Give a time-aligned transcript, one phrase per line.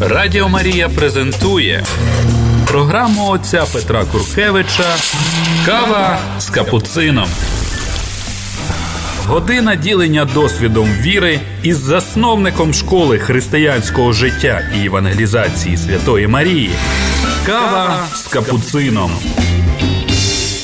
[0.00, 1.84] Радіо Марія презентує
[2.66, 4.94] програму отця Петра Куркевича
[5.66, 7.28] Кава з капуцином.
[9.26, 16.70] Година ділення досвідом віри із засновником школи християнського життя і евангелізації Святої Марії.
[17.46, 19.10] Кава з капуцином.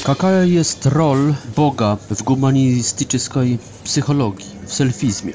[0.07, 4.39] Какая є роль Бога в гуманістичній психології
[4.69, 5.33] в сельфизме?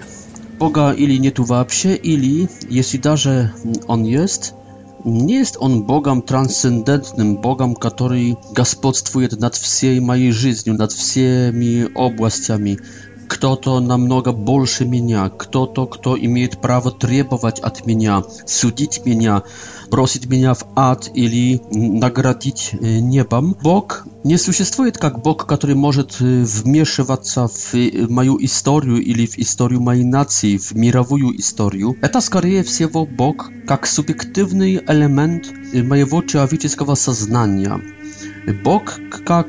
[0.60, 3.50] Boga ili nie tu wapsie, ili jeśli darze
[3.88, 4.54] on jest,
[5.06, 8.20] nie jest on Bogam transcendentnym, Bogam, który
[8.54, 12.78] gaspodstwuje nad wszystkim mojej życiem, nad wszystkimi obłastiami.
[13.28, 19.42] Kto to na mnoga меня, Kto to, kto имеет prawo требовать от меня, судить меня,
[19.92, 23.56] бросить меня в ад или наградить небом.
[23.64, 27.74] Бог Не существует как Бог, который может вмешиваться в
[28.10, 31.96] мою историю или в историю моей нации, в мировую историю.
[32.02, 37.80] Это скорее всего Бог как субъективный элемент моего человеческого сознания.
[38.64, 39.48] Бог как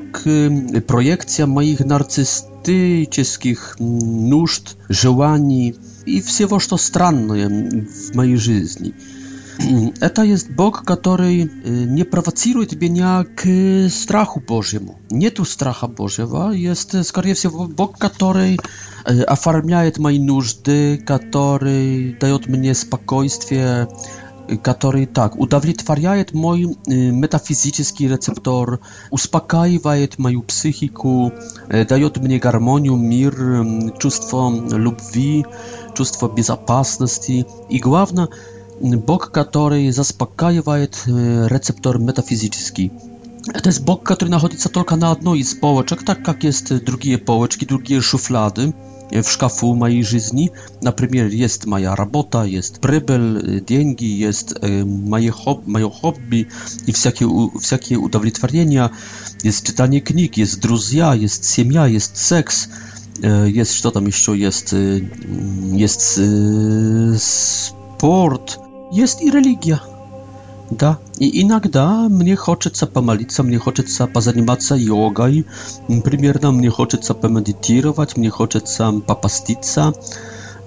[0.86, 5.74] проекция моих нарциссических нужд, желаний
[6.06, 8.94] и всего, что странное в моей жизни.
[10.00, 11.48] Eta jest Bog, który y,
[11.88, 14.94] nie prowokuje ciebie jak y, strachu Bożemu.
[15.10, 18.56] Nie tu stracha Bożego, jest skorzej się Bog, który
[19.10, 23.86] y, afarmiaje moje nużdy, który daje mnie spokojstwie,
[24.62, 26.58] który tak udowodniaje mój
[27.12, 28.78] metafizyczny receptor,
[29.10, 31.30] uspokajaje moją psychikę,
[31.88, 33.34] daje mnie harmonię, mir,
[33.98, 35.44] czuć miłości,
[35.94, 37.32] czuć bezpieczeństwa
[37.70, 38.26] i główna
[38.80, 42.90] бог, который заспокаивает рецептор метафизический.
[43.62, 47.18] To jest bok, który znajduje się tylko na jednej z połeczek, tak jak jest drugie
[47.18, 48.72] połeczki, drugie szuflady
[49.24, 50.50] w szkafu mojej żyzni.
[50.82, 56.46] Na przykład jest moja robota, jest prybel, pieniądze, jest e, moje, hob moje hobby
[56.86, 57.26] i wszelkie,
[57.60, 58.90] wszelkie udowodnienia.
[59.44, 62.68] Jest czytanie knik, jest druzja, jest семья, jest seks.
[63.22, 64.76] E, jest, co tam jeszcze jest, e,
[65.76, 66.20] jest
[67.18, 68.58] sport,
[68.92, 69.80] jest i religia.
[70.72, 71.70] Da, i inaczej
[72.10, 75.24] mnie chce pomalić, mnie chce pozanimać się jogą,
[76.04, 79.92] przykładowo mnie chce pomedytować, mnie chce popastić się,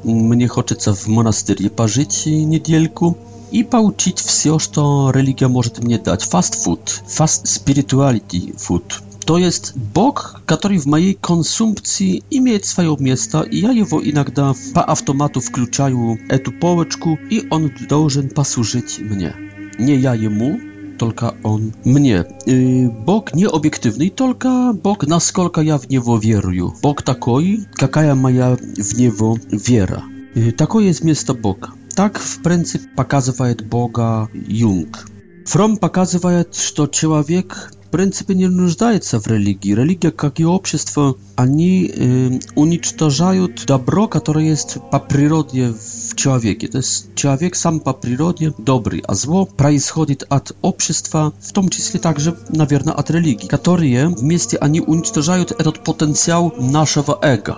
[0.05, 3.13] mnie chce w monastyrze pożyć niedzielku
[3.51, 6.25] i pouczyć wszystko, co religia może mnie dać.
[6.25, 13.41] Fast food, fast spirituality food to jest Bóg, który w mojej konsumpcji ma swoje miejsce
[13.51, 19.33] i ja jego inakda po automatu wkluczaję etu połeczku i on должен pasużyć mnie.
[19.79, 20.57] Nie ja jemu,
[20.97, 22.23] tylko on mnie.
[22.47, 26.69] Yy, Bóg nieobiektywny, tylko Bóg, skolka ja w niego wieruję.
[26.81, 29.35] Bóg taki, jaka moja w niego
[29.67, 30.01] wiera.
[30.35, 31.71] Yy, jest miejsce Boga.
[31.95, 35.07] Tak w pryncypie pokazuje Boga Jung.
[35.47, 36.45] Fromm pokazuje,
[36.77, 39.71] że człowiek принципе, не нуждается в религии.
[39.75, 45.73] Религия, как и общество, они э, уничтожают добро, которое есть по природе
[46.09, 46.67] в человеке.
[46.69, 51.99] То есть человек сам по природе добрый, а зло происходит от общества, в том числе
[51.99, 57.57] также, наверное, от религии, которые вместе они уничтожают этот потенциал нашего эго.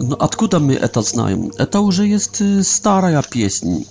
[0.00, 1.52] Но откуда мы это знаем?
[1.58, 3.84] Это уже есть старая песня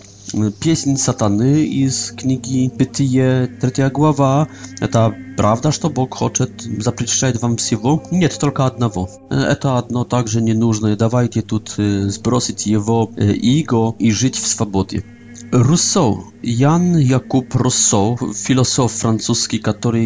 [0.60, 4.46] piesń satany i z knigi Pytyje, trzecia głowa,
[4.92, 6.48] to prawda, że to Bóg chce
[6.80, 8.00] zapryczać wam siwo?
[8.12, 9.08] Nie, to tylko jednego.
[9.60, 10.96] To jedno także nie нужно.
[10.96, 15.02] Dawajcie tu y, zbrosić jego y, ego i żyć w swobodzie.
[15.52, 20.00] Rousseau Jan Jakub Rousseau filozof francuski, który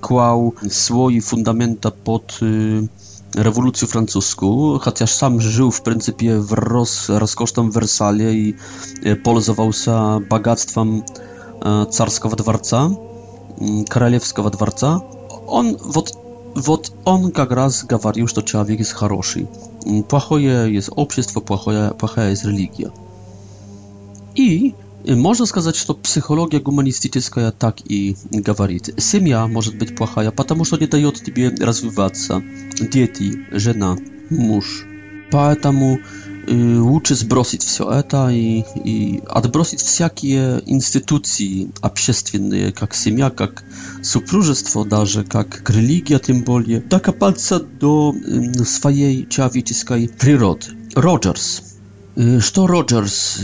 [0.00, 2.88] клал свой фундамента pod y,
[3.36, 8.54] rewolucję francuską, chociaż sam żył w pryncypie w roz, rozkosznym Wersalie i
[9.04, 11.02] e, polizował się bogactwem
[11.64, 12.90] e, carskiego dworca,
[13.60, 15.00] mm, królewskiego dworca,
[15.46, 16.12] on wot,
[16.56, 19.46] wot, on, jak raz говорил, że człowiek jest хороший.
[20.08, 22.90] Плохое mm, jest общество, плохое, плохая есть религия.
[24.36, 24.74] И
[25.06, 28.90] Можно сказать, что психология гуманистическая так и говорит.
[28.98, 32.42] Семья может быть плохая, потому что не дает тебе развиваться.
[32.80, 33.96] Дети, жена,
[34.30, 34.86] муж.
[35.32, 35.98] Поэтому
[36.46, 43.64] э, лучше сбросить все это и, и отбросить всякие институции общественные, как семья, как
[44.02, 46.80] супружество даже, как религия тем более.
[46.80, 50.66] Докопаться до э, своей человеческой природы.
[50.94, 51.62] Роджерс
[52.40, 53.38] Что Роджерс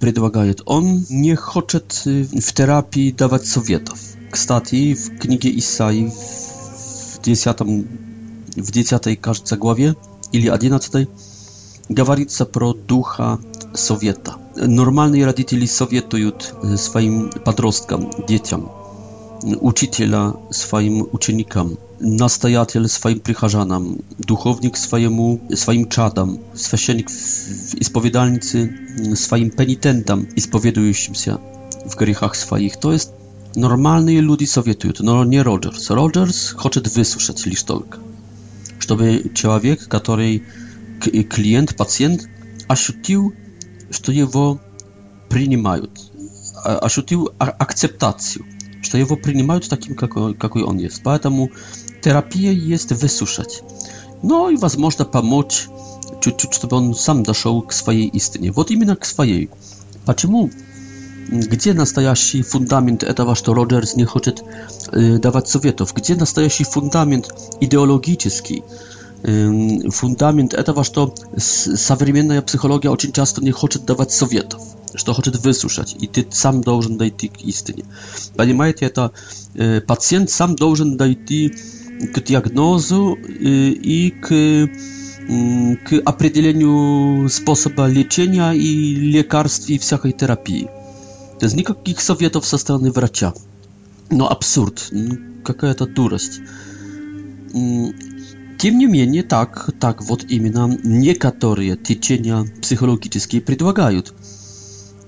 [0.00, 0.62] предлагает?
[0.64, 4.00] Он не хочет в терапии давать советов.
[4.30, 7.84] Кстати, в книге Исаи в 10, в
[8.72, 9.96] 10 кажется, главе
[10.32, 11.08] или 11
[11.90, 13.38] говорится про духа
[13.74, 14.36] совета.
[14.56, 18.70] Нормальные родители советуют своим подросткам, детям,
[19.42, 29.50] учителя своим ученикам– nastojatel swoim przycharzanom, duchownik swojemu, swoim czadom, swященник w ispowiedalnicy mm, swoim
[29.50, 31.36] penitentom, ispowiedującym się
[31.90, 32.76] w grzechach swoich.
[32.76, 33.12] To jest
[33.56, 35.90] normalny ludzie sowietują, no nie Rogers.
[35.90, 37.98] Rogers chce wysłuchać лишь только,
[38.80, 40.40] żeby człowiek, który
[41.28, 42.26] klient, pacjent
[42.70, 42.92] że
[43.90, 44.58] что его
[45.28, 46.00] принимают,
[46.64, 48.44] ощутил акцептацию,
[48.82, 51.02] что его принимают таким, какой, какой он есть.
[51.02, 51.50] Поэтому
[52.04, 53.62] терапия есть выслушать.
[54.22, 55.68] Ну и, возможно, помочь
[56.20, 58.52] чуть-чуть, чтобы он сам дошел к своей истине.
[58.52, 59.48] Вот именно к своей.
[60.04, 60.50] Почему?
[61.28, 64.44] Где настоящий фундамент этого, что Роджерс не хочет
[64.92, 65.94] э, давать советов?
[65.94, 67.30] Где настоящий фундамент
[67.60, 68.62] идеологический?
[69.22, 74.60] Э, фундамент этого, что современная психология очень часто не хочет давать советов,
[74.94, 77.84] что хочет выслушать, и ты сам должен дойти к истине.
[78.36, 79.12] Понимаете, это
[79.54, 81.54] э, пациент сам должен дойти
[82.00, 84.70] к диагнозу и к
[85.86, 90.64] к определению способа лечения и лекарств и всякой терапии.
[91.40, 93.32] То есть никаких советов со стороны врача.
[94.10, 96.42] No absurd, какая-то дурость.
[98.58, 104.12] Тем не менее, так, так вот именно некоторые течения психологические предлагают.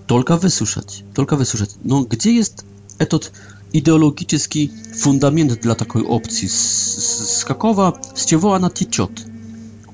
[0.07, 1.77] Только выслушать, только выслушать.
[1.85, 2.65] Но где есть
[2.97, 3.33] этот
[3.73, 6.49] ideologiczny fundament dla takiej opcji.
[6.49, 8.27] Z Kakowa z
[8.61, 9.11] na Tichot.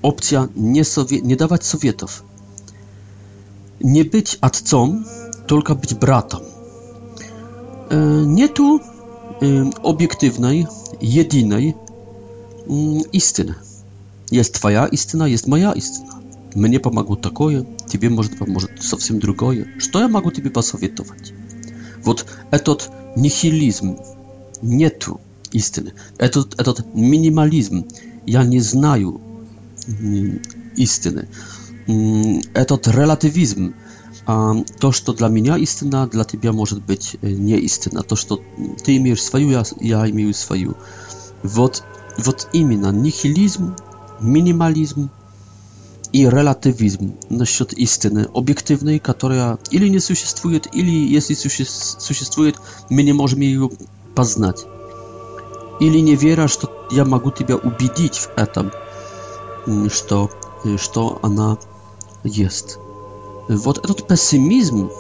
[0.03, 0.49] Opcja
[1.25, 2.23] nie, dawać Sowietów.
[3.81, 5.05] Nie być ojcem,
[5.47, 6.41] tylko być bratem.
[7.89, 7.97] E,
[8.27, 8.81] nie tu e,
[9.83, 10.67] obiektywnej,
[11.03, 11.75] jedynej
[12.71, 13.55] mm, istyny.
[14.33, 16.21] Jest twoja istyna, jest moja istyna.
[16.57, 19.65] Mnie pomogło takie, tobie może pomoże coś drugie.
[19.93, 21.33] Co ja mogę tobie posowietować?
[22.05, 23.99] Вот этот нихилизм
[24.61, 25.21] нету
[25.53, 25.93] истины.
[26.19, 27.87] Этот, этот минимализм,
[28.27, 29.21] я не знаю
[30.77, 31.29] истины.
[32.55, 33.75] Этот релятивизм,
[34.27, 38.03] то, что для меня истина, для тебя может быть не истина.
[38.03, 38.41] То, что
[38.85, 40.77] ты имеешь свою, я, я имею свою.
[41.43, 41.85] Вот,
[42.19, 43.75] вот именно нихилизм,
[44.21, 45.11] минимализм,
[46.13, 52.57] i relatywizm насчет истины, объективной, которая или не существует, или если существует,
[52.91, 53.69] мы не можем ее
[54.15, 54.67] poznać
[55.81, 56.57] ili nie вера, że
[56.93, 58.71] ja mogę тебя убедить в этом,
[59.91, 60.29] что,
[60.77, 61.57] что она
[62.25, 62.77] есть.
[63.49, 64.91] Вот этот пессимизм,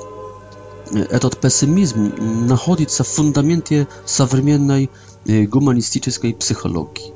[0.93, 2.13] этот пессимизм
[2.47, 4.91] находится в фундаменте современной
[5.27, 7.13] гуманистической психологии.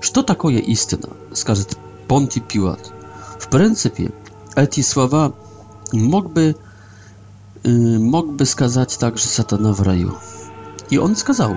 [0.00, 1.76] Что такое истина, скажет
[2.06, 2.92] Понти Пилат?
[3.38, 4.10] W pryncypie,
[4.54, 4.66] te
[5.92, 6.54] mógłby,
[7.66, 10.12] y, mógłby skazać także Satana w raju.
[10.90, 11.56] I on skazał.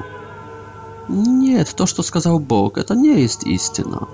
[1.29, 4.05] Nie, to, co сказал Bóg, to nie jest istyna.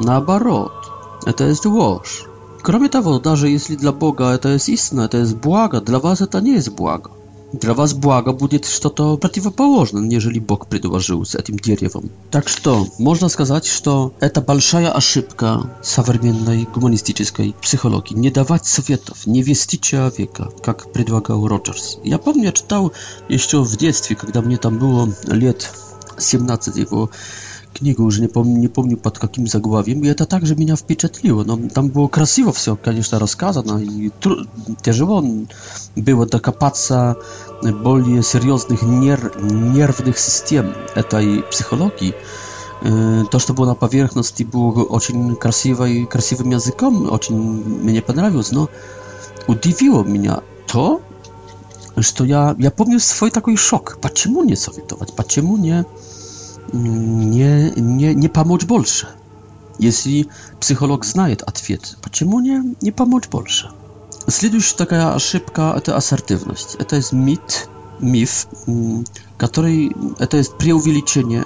[0.00, 0.72] Naоборот,
[1.36, 2.24] to jest ложь.
[2.62, 6.40] Кроме того, даже если для Бога это есть истина, это есть благо, для вас to
[6.40, 7.10] nie jest błaga.
[7.52, 12.10] Для вас благо будет что-то противоположное, нежели Бог предложил с этим деревом.
[12.30, 18.14] Так что можно сказать, что это большая ошибка современной гуманистической психологии.
[18.14, 21.98] Не давать советов, не вести человека, как предлагал Роджерс.
[22.04, 22.92] Я помню, я читал
[23.28, 25.72] еще в детстве, когда мне там было лет
[26.18, 27.10] 17, его
[27.72, 31.44] книгу, уже не помню, не помню под каким заглавием, и это также меня впечатлило.
[31.44, 34.44] Но там было красиво все, конечно, рассказано, и тру-
[34.82, 35.24] тяжело
[35.94, 37.16] было докопаться
[37.62, 42.14] более серьезных нер нервных систем этой психологии,
[42.80, 48.70] то, что было на поверхности, было очень красиво и красивым языком, очень мне понравилось, но
[49.46, 51.02] удивило меня то,
[51.98, 53.98] что я, я помню свой такой шок.
[54.00, 55.14] Почему не советовать?
[55.14, 55.84] Почему не,
[56.72, 59.06] nie, nie, nie pomóc больше?
[59.80, 60.24] Jeśli
[60.60, 63.68] psycholog znaje ответ, почему nie, nie pomóc больше?
[64.28, 66.74] Следующая такая ошибка– это ассертивность.
[66.78, 67.68] Это есть мид,
[68.02, 68.46] миф,
[69.36, 69.92] который...
[70.18, 71.44] Это есть преувеличение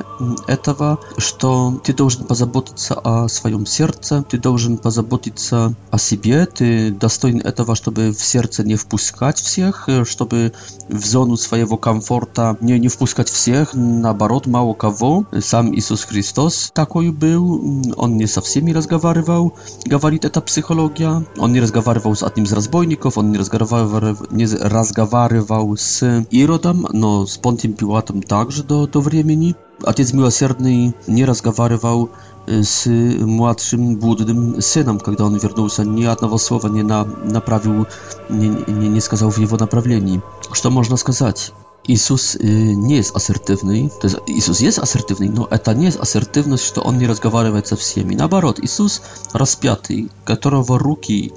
[0.48, 7.40] этого, что ты должен позаботиться о своем сердце, ты должен позаботиться о себе, ты достоин
[7.40, 10.52] этого, чтобы в сердце не впускать всех, чтобы
[10.88, 15.24] в зону своего комфорта не, не впускать всех, наоборот, мало кого.
[15.40, 21.24] Сам Иисус Христос такой был, он не со всеми разговаривал, говорит эта психология.
[21.36, 26.86] Он не разговаривал с одним из разбойников, он не разговаривал, не разговаривал с и сиротам,
[26.92, 29.54] но с Понтием Пилатом также до, до времени.
[29.82, 32.10] Отец Милосердный не разговаривал
[32.46, 37.86] с младшим блудным сыном, когда он вернулся, ни одного слова не на, направил,
[38.28, 40.22] не, не, не сказал в его направлении.
[40.52, 41.52] Что можно сказать?
[41.86, 46.80] Иисус не есть ассертивный, то есть Иисус есть ассертивный, но это не есть ассертивность, что
[46.82, 48.14] Он не разговаривает со всеми.
[48.14, 51.32] Наоборот, Иисус распятый, которого руки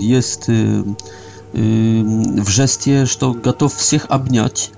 [0.00, 0.48] есть
[1.54, 4.72] Эм, в жесте, что готов всех обнять,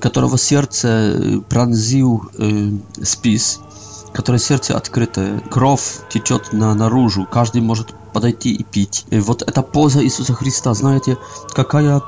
[0.00, 2.70] которого сердце э, пронзил э,
[3.02, 3.60] спис,
[4.12, 9.06] которое сердце открытое, кровь течет на, наружу, каждый может подойти и пить.
[9.08, 11.16] И э, вот эта поза Иисуса Христа, знаете,
[11.54, 12.02] какая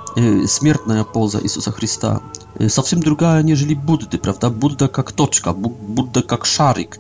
[0.47, 2.21] смертная поза Иисуса Христа,
[2.69, 4.51] совсем другая, нежели Будды, правда?
[4.51, 6.99] Будда как точка, Будда как шарик,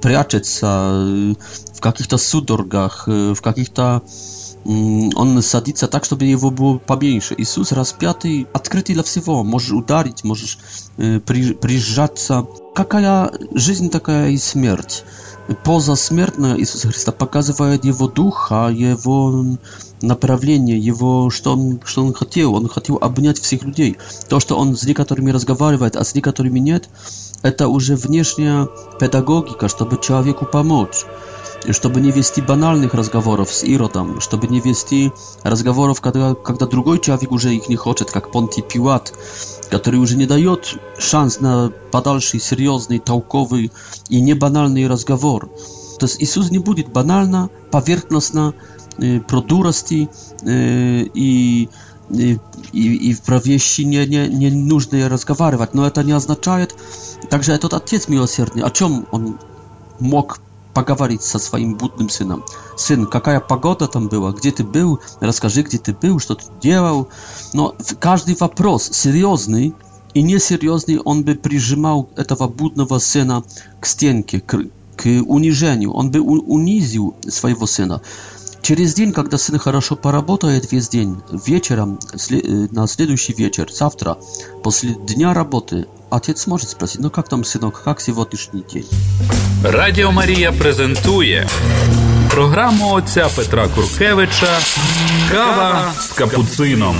[0.00, 1.04] прячется
[1.74, 4.02] в каких-то судоргах, в каких-то
[4.64, 7.34] он садится так, чтобы его было поменьше.
[7.38, 9.42] Иисус распятый, открытый для всего.
[9.42, 10.58] Можешь ударить, можешь
[10.98, 12.46] э, при, прижаться.
[12.74, 15.04] Какая жизнь, такая и смерть.
[15.64, 19.44] Поза смертная Иисуса Христа показывает его духа, его
[20.02, 22.54] направление, его, что он, что он хотел.
[22.54, 23.96] Он хотел обнять всех людей.
[24.28, 26.90] То, что он с некоторыми разговаривает, а с некоторыми нет,
[27.42, 28.68] это уже внешняя
[29.00, 31.04] педагогика, чтобы человеку помочь.
[31.70, 35.12] чтобы не вести банальных разговоров с Иродом, чтобы не вести
[35.42, 39.12] разговоров, когда, когда другой человек уже их не хочет, как Понтий Пилат,
[39.70, 43.72] который уже не дает шанс на подальший серьезный, толковый
[44.08, 45.50] и небанальный разговор.
[45.98, 48.54] То есть Иисус не будет банально, поверхностно,
[48.98, 50.08] э, про дурости
[50.42, 51.68] э, и
[52.10, 52.38] и,
[52.72, 56.74] и, и про вещи не, не, не нужно разговаривать, но это не означает,
[57.28, 59.38] также этот Отец Милосердный, о чем он
[60.00, 60.38] мог
[60.74, 62.44] поговорить со своим будным сыном.
[62.76, 64.32] «Сын, какая погода там была?
[64.32, 65.00] Где ты был?
[65.20, 67.08] Расскажи, где ты был, что ты делал?»
[67.52, 69.74] Но каждый вопрос серьезный
[70.14, 73.44] и несерьезный, он бы прижимал этого будного сына
[73.80, 74.58] к стенке, к,
[74.96, 75.92] к унижению.
[75.92, 78.00] Он бы унизил своего сына.
[78.60, 84.18] Через день, когда сын хорошо поработает весь день, вечером, э, на следующий вечер, завтра,
[84.64, 88.86] после дня работы, Отец может спросить, ну как там, сынок, как сегодняшний день?
[89.64, 91.48] Радіо Марія презентує
[92.30, 94.58] програму отця Петра Куркевича
[95.30, 96.96] Кава з капуцином.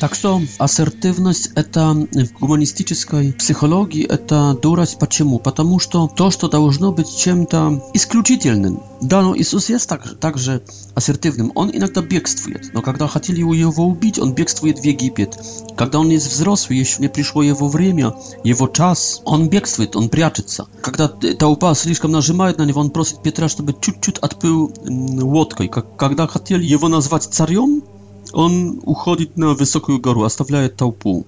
[0.00, 4.98] Так что ассертивность это в гуманистической психологии это дурость.
[4.98, 5.38] Почему?
[5.38, 8.82] Потому что то, что должно быть чем-то исключительным.
[9.02, 10.62] Да, но Иисус есть так, также
[10.94, 11.52] ассертивным.
[11.54, 15.36] Он иногда бегствует, но когда хотели его убить, он бегствует в Египет.
[15.76, 20.66] Когда он есть взрослый, еще не пришло его время, его час, он бегствует, он прячется.
[20.80, 25.68] Когда толпа слишком нажимает на него, он просит Петра, чтобы чуть-чуть отплыл лодкой.
[25.68, 27.82] Когда хотели его назвать царем,
[28.32, 31.26] Он уходит на высокую гору, оставляет толпу.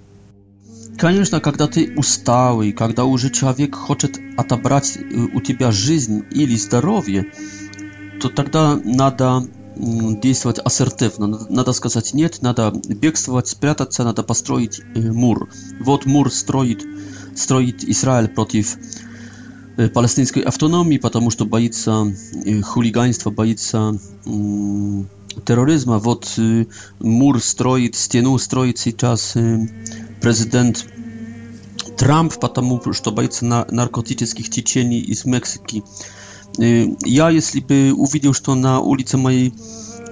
[0.99, 5.00] Конечно, когда ты усталый, когда уже человек хочет отобрать э,
[5.35, 7.26] у тебя жизнь или здоровье,
[8.21, 9.42] то тогда надо
[9.75, 11.47] действовать ассертивно.
[11.49, 15.49] Надо сказать нет, надо бегствовать, спрятаться, надо построить э, мур.
[15.80, 16.85] Вот мур строит,
[17.35, 18.76] строит Израиль против
[19.78, 22.04] э, палестинской автономии, потому что боится
[22.64, 23.99] хулиганства, боится
[25.45, 25.99] терроризма.
[25.99, 26.39] Вот
[27.01, 29.35] мур строит, стену строит сейчас
[30.21, 30.87] президент
[31.97, 35.83] Трамп, потому что боится на наркотических течений из Мексики.
[36.59, 39.55] Я, если бы увидел, что на улице моей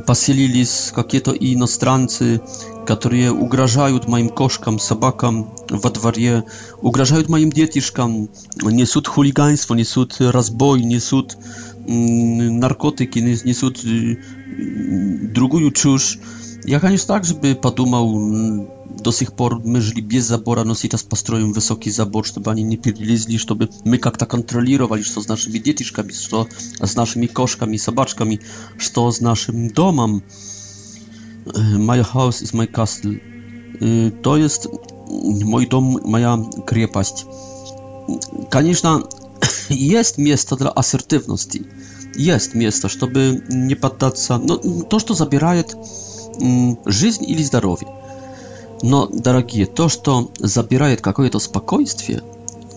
[0.07, 2.41] поселились какие-то иностранцы,
[2.87, 6.45] которые угрожают моим кошкам, собакам во дворе,
[6.81, 8.31] угрожают моим детишкам,
[8.63, 11.37] несут хулиганство, несут разбой, несут
[11.87, 13.21] Mm, narkotyki,
[13.55, 13.69] są
[15.33, 16.19] другую чушь.
[16.67, 18.67] nie jest tak, żeby podumał, mm,
[19.05, 22.79] do сих пор my żyli bez zabora, no teraz postroją wysoki zabor, żeby oni nie
[22.79, 26.47] pilizli, żeby my jak to tak kontrolowali, co z naszymi dzieciszkami, co
[26.87, 28.39] z naszymi koszkami, sobaczkami,
[28.93, 30.21] co z naszym domem.
[31.75, 33.11] Y, my house is my castle.
[33.13, 37.27] Y, to jest y, mój dom, moja krepaść.
[38.51, 39.03] Конечно,
[39.71, 41.65] jest miejsca dla asertywności.
[42.19, 44.41] Jest miejsce, żeby nie poddaться.
[44.47, 47.87] No, to, co zabiera mm, życie или zdrowie.
[48.83, 52.21] No, drogie, to, co zabiera jakieś to spokojstwie,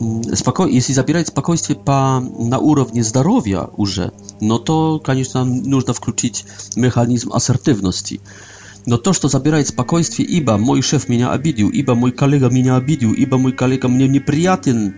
[0.01, 3.99] mm, spoko jeśli zabiera spokojstwie pa na poziomie zdrowia już,
[4.41, 6.45] no to, oczywiście, trzeba włączyć
[6.77, 8.19] mechanizm asertywności.
[8.87, 13.13] No to, co zabiera spokojstwie, iba mój szef mnie obidził, iba mój kolega mnie obidził,
[13.13, 14.91] iba mój kolega mnie nieprzyjaciel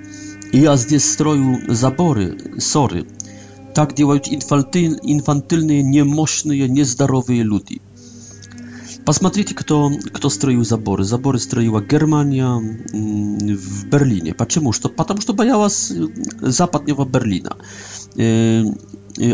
[0.52, 3.06] Я здесь строю заборы, ссоры.
[3.74, 7.82] Так делают инфантиль, инфантильные, немощные, нездоровые люди.
[9.06, 11.04] Посмотрите, кто, кто строил заборы.
[11.04, 14.34] Заборы строила Германия в Берлине.
[14.34, 14.72] Почему?
[14.72, 15.92] Что, потому что боялась
[16.42, 17.56] западного Берлина.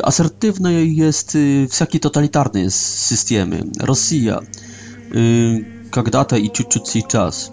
[0.04, 1.38] Asertywne jest
[1.70, 3.64] wszelkie totalitarne systemy.
[3.80, 4.40] Rosja,
[5.92, 7.52] когда-то и чуть-чуть сейчас.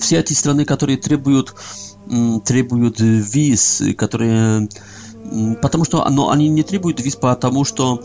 [0.00, 1.54] Все эти страны, которые требуют
[2.44, 4.68] требуют виз, которые...
[5.62, 8.02] Потому что но они не требуют виз, потому что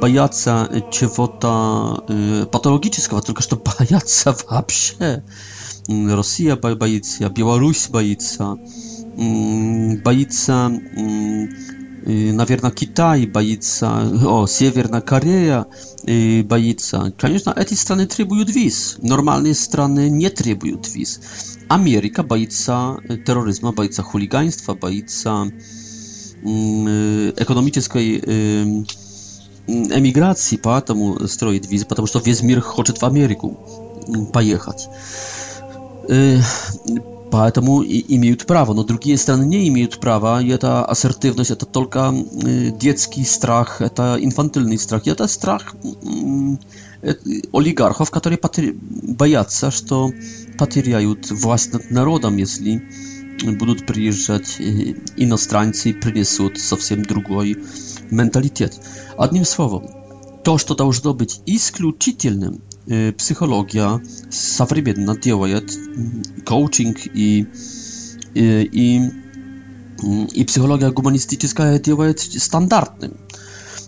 [0.00, 2.04] боятся чего-то
[2.50, 5.22] патологического, только что боятся вообще.
[5.88, 8.56] Россия боится, Беларусь боится,
[10.04, 10.70] боится
[12.04, 15.66] наверное, Китай боится, о, Северная Корея
[16.44, 17.12] боится.
[17.18, 18.96] Конечно, эти страны требуют виз.
[19.02, 21.20] Нормальные страны не требуют виз.
[21.68, 25.46] Америка боится терроризма, боится хулиганства, боится
[26.42, 28.18] экономической
[29.68, 33.60] эмиграции, поэтому строит визы, потому что весь мир хочет в Америку
[34.32, 34.88] поехать
[37.32, 38.74] поэтому и имеют право.
[38.74, 42.14] Но другие страны не имеют права, и эта ассертивность, это только
[42.80, 45.74] детский страх, это инфантильный страх, это страх
[47.52, 48.74] олигархов, которые потер...
[49.20, 50.12] боятся, что
[50.58, 52.82] потеряют власть над народом, если
[53.58, 54.60] будут приезжать
[55.16, 57.56] иностранцы и принесут совсем другой
[58.10, 58.78] менталитет.
[59.16, 59.88] Одним словом,
[60.44, 62.60] то, что должно быть исключительным,
[63.16, 65.72] psychologia, современное делает
[66.44, 67.46] коучинг и,
[68.34, 69.10] и,
[70.04, 73.16] и, и психология гуманистическая делает стандартным.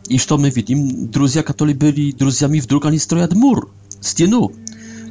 [0.07, 1.11] И что мы видим?
[1.11, 3.71] Друзья, которые были друзьями, вдруг они строят мур,
[4.01, 4.53] стену.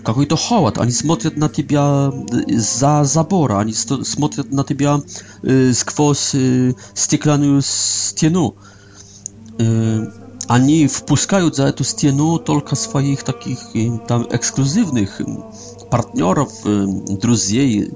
[0.06, 0.78] Какой-то холод.
[0.80, 2.12] Они смотрят на тебя
[2.50, 5.00] за забора, они смотрят на тебя
[5.44, 8.56] э, сквозь э, стеклянную стену.
[9.60, 10.06] Э,
[10.48, 13.60] они впускают за эту стену только своих таких
[14.08, 15.22] там эксклюзивных
[15.90, 17.92] партнеров, друзей.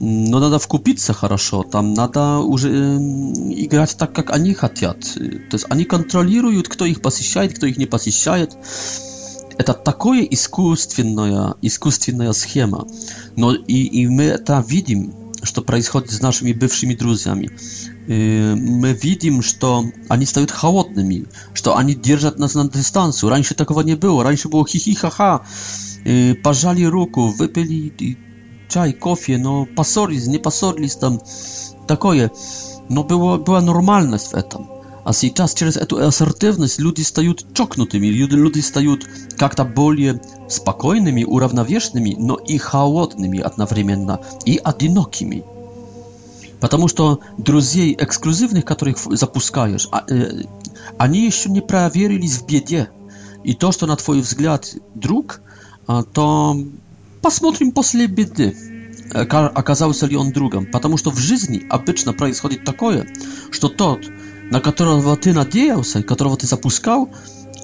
[0.00, 5.00] Но надо вкупиться хорошо, там надо уже играть так, как они хотят.
[5.12, 5.16] То
[5.54, 8.56] есть они контролируют, кто их посещает, кто их не посещает.
[9.58, 12.86] Это такое искусственная, искусственная схема.
[13.34, 17.50] Но и, и мы это видим, что происходит с нашими бывшими друзьями
[18.08, 23.28] мы видим, что они стают холодными, что они держат нас на дистанцию.
[23.28, 25.42] Раньше такого не было, раньше было хихи ха
[26.42, 28.16] пожали руку, выпили
[28.70, 31.20] чай, кофе, но поссорились, не поссорились, там
[31.86, 32.30] такое.
[32.88, 34.70] Но было, была нормальность в этом.
[35.04, 39.06] А сейчас через эту ассертивность люди стают чокнутыми, люди, люди стают
[39.38, 45.44] как-то более спокойными, уравновешенными, но и холодными одновременно, и одинокими.
[46.60, 49.88] Потому что друзей эксклюзивных, которых запускаешь,
[50.96, 52.90] они еще не проверились в беде.
[53.44, 55.40] И то, что на твой взгляд друг,
[56.12, 56.56] то
[57.22, 58.56] посмотрим после беды,
[59.12, 60.66] оказался ли он другом.
[60.66, 63.06] Потому что в жизни обычно происходит такое,
[63.52, 64.00] что тот,
[64.50, 67.08] на которого ты надеялся, которого ты запускал,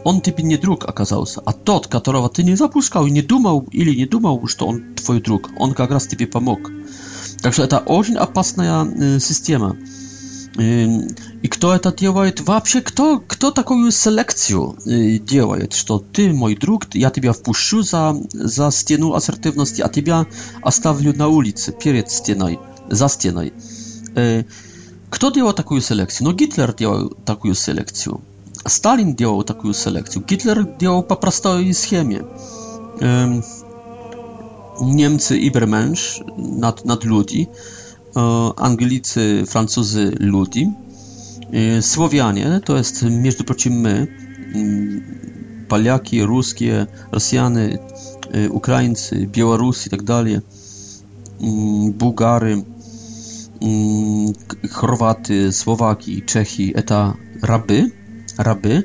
[0.04, 3.94] он тебе не друг оказался, а тот, которого ты не запускал и не думал или
[3.94, 6.70] не думал, что он твой друг, он как раз тебе помог.
[7.44, 9.76] Так что это очень опасная э, система.
[10.56, 12.40] И кто это делает?
[12.40, 14.78] Вообще, кто, кто такую селекцию
[15.20, 15.74] делает?
[15.74, 20.26] Что ты, мой друг, я тебя впущу за, за стену ассертивности, а тебя
[20.62, 23.52] оставлю на улице, перед стеной, за стеной.
[25.10, 26.30] Кто делал такую селекцию?
[26.30, 28.20] Ну, Гитлер делал такую селекцию.
[28.64, 30.24] Сталин делал такую селекцию.
[30.24, 32.22] Гитлер делал по простой схеме.
[34.80, 37.46] Niemcy Ibermensch, nad, nad ludzi,
[38.16, 38.20] e,
[38.56, 40.70] Anglicy, Francuzy ludzi,
[41.76, 44.06] e, Słowianie, to jest między przodim my,
[45.68, 47.78] Polacy, mm, Ruskie, Rosjanie,
[48.50, 50.34] Ukraińcy, Białorusi i tak dalej,
[51.40, 52.52] mm, Bułgary,
[53.62, 54.32] mm,
[54.70, 56.74] Chorwaty, Słowaki, Czechi.
[56.86, 57.90] to raby,
[58.38, 58.82] raby,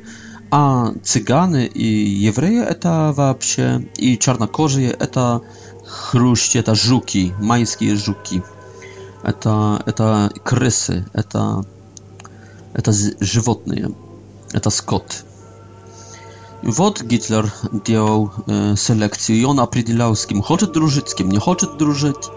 [0.51, 5.41] a Cygany i Jewreje, eta wapsie i Czarnokorzyje, to
[5.89, 8.43] хрущи, это жуки, майские жуки.
[9.23, 11.65] Это, это крысы, это,
[12.73, 13.89] это животные,
[14.53, 15.25] это скот.
[16.61, 17.51] Вот Гитлер
[17.85, 22.29] делал э, селекцию, и он определял, с кем хочет дружить, с кем не хочет дружить.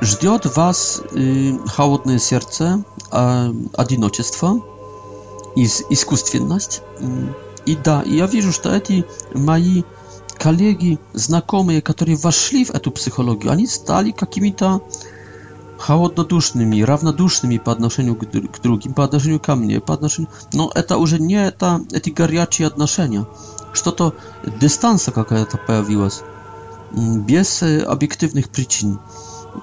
[0.00, 4.60] Ждет вас э, холодное сердце, э, одиночество,
[5.56, 6.82] из искусственность.
[7.66, 9.82] И да, я вижу, что эти мои
[10.38, 14.80] коллеги, знакомые, которые вошли в эту психологию, они стали какими-то
[15.78, 20.30] холоднодушными, равнодушными по отношению к, к другим, по отношению ко мне, по отношению...
[20.52, 23.26] Но это уже не это, эти горячие отношения.
[23.72, 24.14] Что-то,
[24.60, 26.22] дистанция какая-то появилась,
[26.90, 28.98] без объективных причин.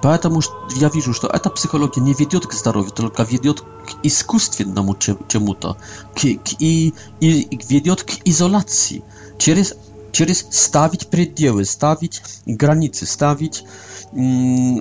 [0.01, 0.41] Поэтому
[0.77, 3.65] я вижу, что эта психология не ведет к здоровью, только ведет к
[4.03, 5.77] искусственному чему-то,
[6.23, 9.03] и, и ведет к изоляции
[9.37, 9.73] через
[10.15, 13.65] через ставить пределы, ставить границы, ставить,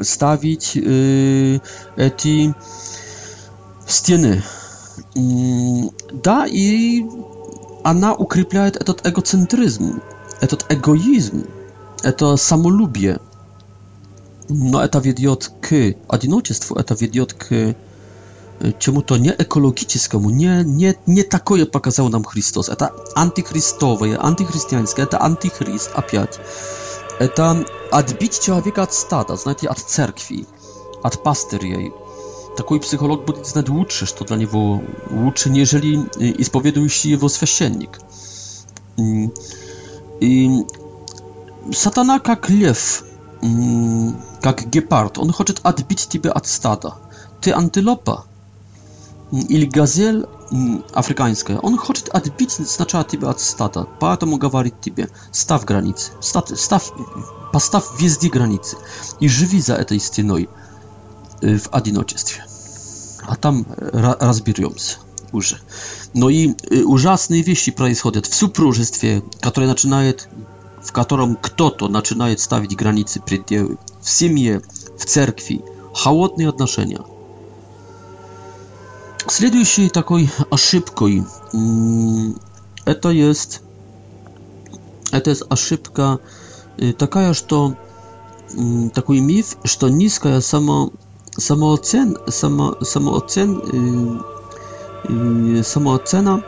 [0.06, 1.58] ставить э,
[1.96, 2.54] эти
[3.88, 4.44] стены.
[6.22, 7.04] Да, и
[7.82, 10.00] она укрепляет этот эгоцентризм,
[10.40, 11.46] этот эгоизм,
[12.04, 13.18] это самолюбие.
[14.48, 17.74] Но это ведет к одиночеству, это ведет к
[18.78, 22.68] čemu to neekologickému, ne, ne, не такое показал нам Христос.
[22.68, 26.38] Это антихристовое, антихристианское, это антихрист опять.
[27.20, 30.46] Это отбить человека от стада, знаете, от церкви,
[31.02, 31.92] от пастырей.
[32.56, 35.96] Такой психолог будет знать лучше, что для него лучше, нежели
[36.40, 37.98] исповедующий его священник.
[40.20, 40.50] И
[41.72, 43.04] сатана как лев,
[44.42, 46.94] как гепард, он хочет отбить тебя от стада.
[47.40, 48.24] Ты антилопа,
[49.32, 50.26] или газель
[50.92, 56.90] африканская, он хочет отбить сначала тебя от стада, поэтому говорит тебе, ставь границы, ставь, ставь,
[57.52, 58.76] поставь везде границы
[59.20, 60.48] и живи за этой стеной
[61.40, 62.44] в одиночестве.
[63.26, 64.98] А там разберемся
[65.32, 65.58] уже.
[66.12, 66.52] Но и
[66.84, 70.28] ужасные вещи происходят в супружестве, которое начинает,
[70.82, 74.60] в котором кто-то начинает ставить границы, пределы, в семье,
[74.98, 77.00] в церкви, холодные отношения–
[79.30, 81.24] следующей такой ошибкой
[82.84, 83.62] это есть
[85.12, 86.18] это есть ошибка
[86.98, 87.76] такая, что
[88.94, 90.90] такой миф, что низкая само
[91.36, 94.22] самооцен само самооцен
[95.62, 96.44] самооцена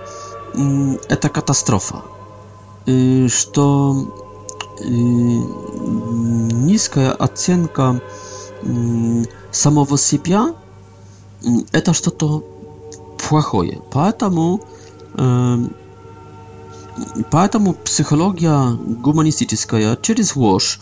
[1.09, 2.03] это катастрофа,
[3.29, 4.29] что
[4.85, 8.01] низкая оценка
[9.53, 10.55] самого себя
[11.73, 12.56] это что-то
[13.17, 13.81] плохое.
[13.91, 14.61] Поэтому,
[15.15, 15.57] э,
[17.31, 20.81] поэтому психология гуманистическая через ложь,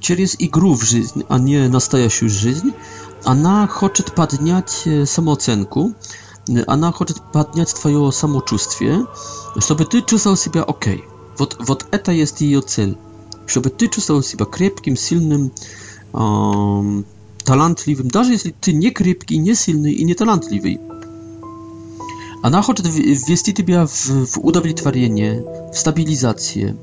[0.00, 2.72] через игру в жизнь, а не настоящую жизнь,
[3.24, 5.94] она хочет поднять самооценку,
[6.66, 9.06] она хочет поднять твое самочувствие,
[9.58, 11.02] чтобы ты чувствовал себя ok.
[11.38, 12.96] Вот, вот это есть ее цель.
[13.46, 15.50] Чтобы ты чувствовал себя крепким, сильным,
[16.12, 17.02] э,
[17.44, 20.78] талантливым, даже если ты не крепкий, не сильный и не талантливый.
[22.42, 26.76] Она хочет ввести тебя в, в удовлетворение, в стабилизацию.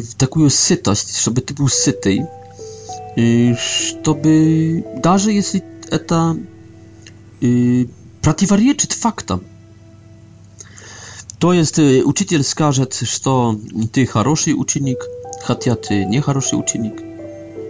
[0.00, 2.26] W taką sytość, żeby ty był syty,
[4.04, 6.34] żeby, даже jeśli это
[8.22, 9.40] противоречит фактам,
[11.38, 13.56] то есть учитель скажет, что
[13.92, 14.98] ты хороший ученик,
[15.42, 17.00] хотя ты нехороший ученик,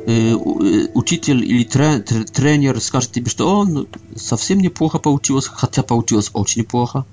[0.06, 7.06] учитель или тренер скажет тебе, что он совсем неплохо получилось, хотя получилось очень плохо.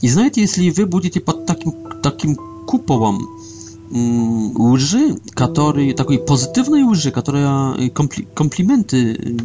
[0.00, 2.34] И знаете, если вы будете под таким, таким
[2.66, 3.20] куполом
[3.90, 9.36] лжи, который, такой позитивной лжи, которая компли, комплименты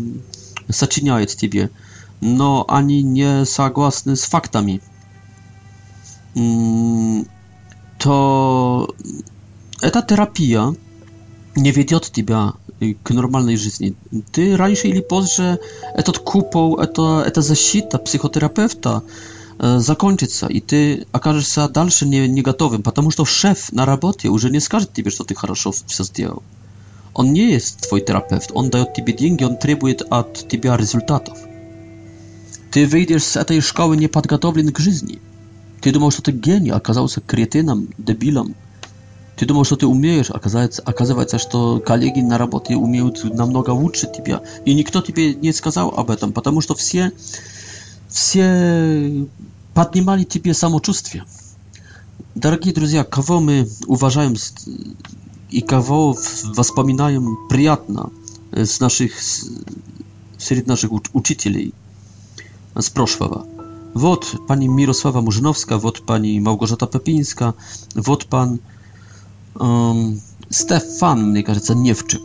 [0.70, 1.70] сочиняет тебе,
[2.22, 4.82] но они не согласны с фактами,
[8.04, 8.96] то
[9.82, 10.74] эта терапия
[11.56, 12.54] не ведет тебя
[13.04, 13.96] к нормальной жизни.
[14.32, 15.60] Ты раньше или позже
[15.94, 19.04] этот купол, это, эта защита психотерапевта
[19.60, 24.50] э, закончится, и ты окажешься дальше не, не готовым, потому что шеф на работе уже
[24.50, 26.44] не скажет тебе, что ты хорошо все сделал.
[27.14, 31.38] Он не есть твой терапевт, он дает тебе деньги, он требует от тебя результатов.
[32.72, 35.20] Ты выйдешь с этой школы неподготовлен к жизни.
[35.82, 38.56] Ты думал, что ты гений, оказался кретином, дебилом,
[39.36, 44.42] Ты думал, что ты умеешь, оказывается, оказывается, что коллеги на работе умеют намного лучше тебя.
[44.66, 47.12] И никто тебе не сказал об этом, потому что все,
[48.08, 49.26] все
[49.74, 51.26] поднимали тебе самочувствие.
[52.36, 54.36] Дорогие друзья, кого мы уважаем
[55.50, 56.16] и кого
[56.56, 58.12] воспоминаем приятно
[58.52, 59.14] с наших,
[60.38, 61.74] среди наших учителей
[62.76, 63.46] с прошлого.
[63.96, 67.54] Вот pani Mirosława Murzynowska, вот pani Małgorzata Pepińska,
[67.96, 68.58] wod pan
[70.50, 72.22] Stefan, mnie кажется, Niewczyk.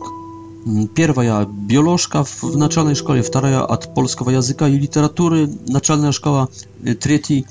[0.67, 6.11] Mm, Pierwsza ja biolożka w naczelnej szkole, w druga od polskiego języka i literatury, naczelna
[6.11, 6.47] szkoła,
[6.87, 7.43] y, trzeci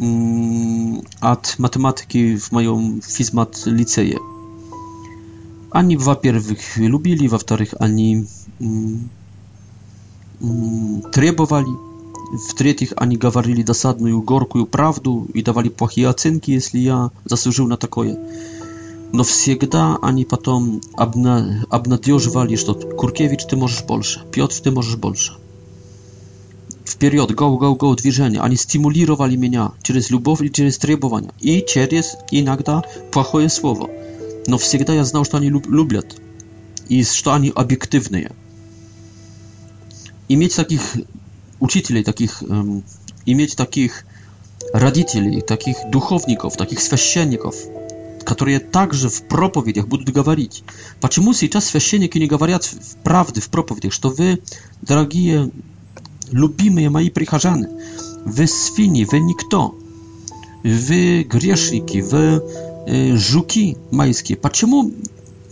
[0.00, 4.16] mm, od matematyki w moim fizmat liceje.
[5.70, 8.24] Ani dwa pierwszych lubili, w wtorych ani
[11.12, 11.78] требовали, mm,
[12.48, 17.76] w trzecich ani gawarili dosadną, gorką prawdę i dawali płachie ocenki, jeśli ja zasłużył na
[17.76, 18.16] takie.
[19.12, 21.64] Но всегда они потом обна...
[21.70, 25.34] обнадеживали, что Куркевич, ты можешь больше, Петр, ты можешь больше.
[26.84, 28.40] Вперед, go, go, go, движение.
[28.40, 31.32] Они стимулировали меня через любовь и через требования.
[31.40, 33.88] И через иногда плохое слово.
[34.46, 36.20] Но всегда я знал, что они люб любят.
[36.88, 38.32] И что они объективные.
[40.28, 40.82] Иметь таких
[41.60, 42.82] учителей, таких, эм,
[43.24, 44.04] иметь таких
[44.74, 47.54] родителей, таких духовников, таких священников–
[48.24, 50.64] которые также в проповедях будут говорить.
[51.00, 52.68] Почему сейчас священники не говорят
[53.04, 54.40] правды в проповедях, что вы,
[54.80, 55.50] дорогие,
[56.32, 57.68] любимые мои прихожаны,
[58.24, 59.78] вы свиньи, вы никто,
[60.64, 62.42] вы грешники, вы
[62.86, 64.38] э, жуки майские.
[64.38, 64.92] Почему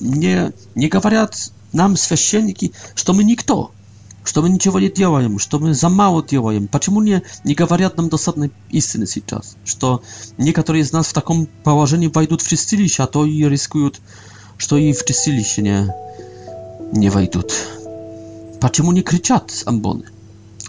[0.00, 1.37] не, не говорят
[1.72, 3.70] нам священники, что мы никто?
[4.24, 6.68] Чтобы ничего не делаем, чтобы за мало делаем.
[6.68, 10.00] Почему не, не говорят нам досадной истины сейчас, что
[10.38, 14.00] некоторые из нас в таком положении войдут в чистилище, а то и рискуют,
[14.58, 15.92] что и в чистилище не,
[16.92, 17.52] не войдут.
[18.61, 20.04] Почему не кричат с амбоны?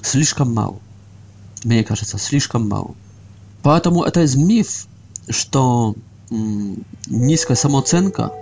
[0.02, 0.80] Слишком мало.
[1.64, 2.96] Мне кажется, слишком мало.
[3.62, 4.88] Поэтому это есть миф,
[5.30, 5.94] что
[7.08, 8.34] низкая самооценка,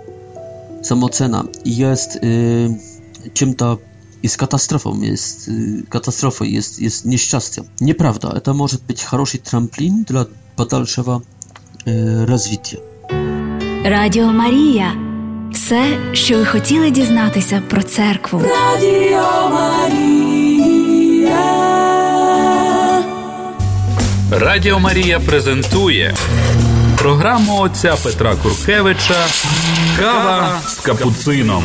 [0.82, 2.68] самооцена есть э,
[3.34, 3.78] чем-то
[4.22, 5.50] i z katastrofą jest,
[5.88, 7.64] katastrofą jest, jest nieszczęściem.
[7.80, 11.22] Nieprawda, это может быть хороший трамплин для подальшего
[11.86, 12.80] e, развития.
[13.84, 14.94] Радіо Марія.
[15.52, 18.42] Все, що ви хотіли дізнатися про церкву.
[18.42, 21.42] Радіо Марія.
[24.30, 26.14] Радіо Марія презентує
[26.98, 29.26] програму отця Петра Куркевича
[29.98, 31.64] Кава з капуцином.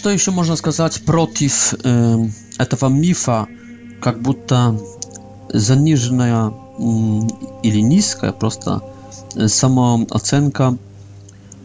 [0.00, 2.16] Что еще можно сказать против э,
[2.56, 3.48] этого мифа,
[4.00, 4.80] как будто
[5.52, 6.52] заниженная э,
[7.62, 8.80] или низкая просто
[9.36, 10.78] э, самооценка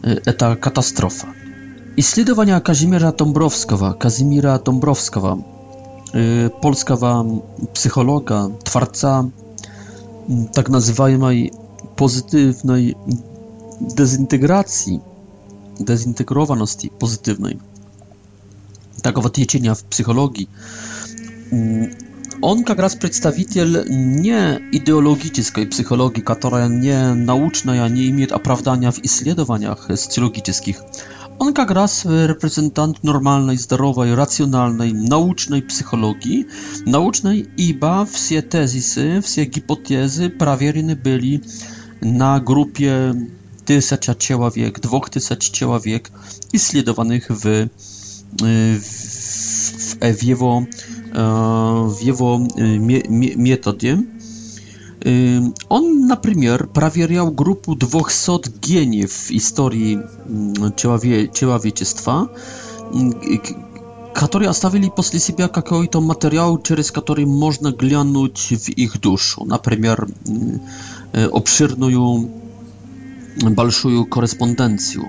[0.02, 1.28] э, это катастрофа.
[1.96, 5.42] Исследования Казимира Домбровского, Казимира Домбровского,
[6.12, 9.30] э, польского психолога, творца
[10.28, 11.52] э, так называемой
[11.96, 12.96] pozytywnej
[13.80, 15.00] dezintegracji,
[15.80, 17.58] dezintegrowaności pozytywnej
[19.02, 20.48] takiego odniesienia w psychologii.
[21.52, 21.90] Mm,
[22.42, 23.84] On jak przedstawiciel
[24.20, 30.78] nie ideologicznej psychologii, która nie nauczna, nie imię oprawdania w isledowaniach socjologicznych.
[31.38, 31.70] On jak
[32.26, 36.44] reprezentant normalnej, zdrowej, racjonalnej, naucznej psychologii,
[36.86, 41.40] naucznej, i ba wszystkie tezisy, wszystkie hipotezy prawieryny byli
[42.02, 42.90] na grupie
[43.64, 46.10] 1000 ciała wiek, 2000 ciała wiek,
[46.52, 47.66] isledowanych w
[48.34, 48.80] Y,
[50.12, 50.62] w, w jego
[51.98, 52.62] w jego e,
[53.34, 54.02] e, metodzie.
[55.06, 58.32] Y, on na przykład prawierał grupę 200
[58.68, 59.94] geniów w historii
[60.28, 60.72] mm,
[61.32, 62.26] człowieczeństwa,
[64.14, 65.22] którzy zostawili po sobie
[65.56, 69.44] jakiś to materiał, przez który można glanąć w ich duszę.
[69.46, 70.58] Na przykład mm,
[71.32, 71.90] obszerną,
[73.56, 75.00] dużą korespondencję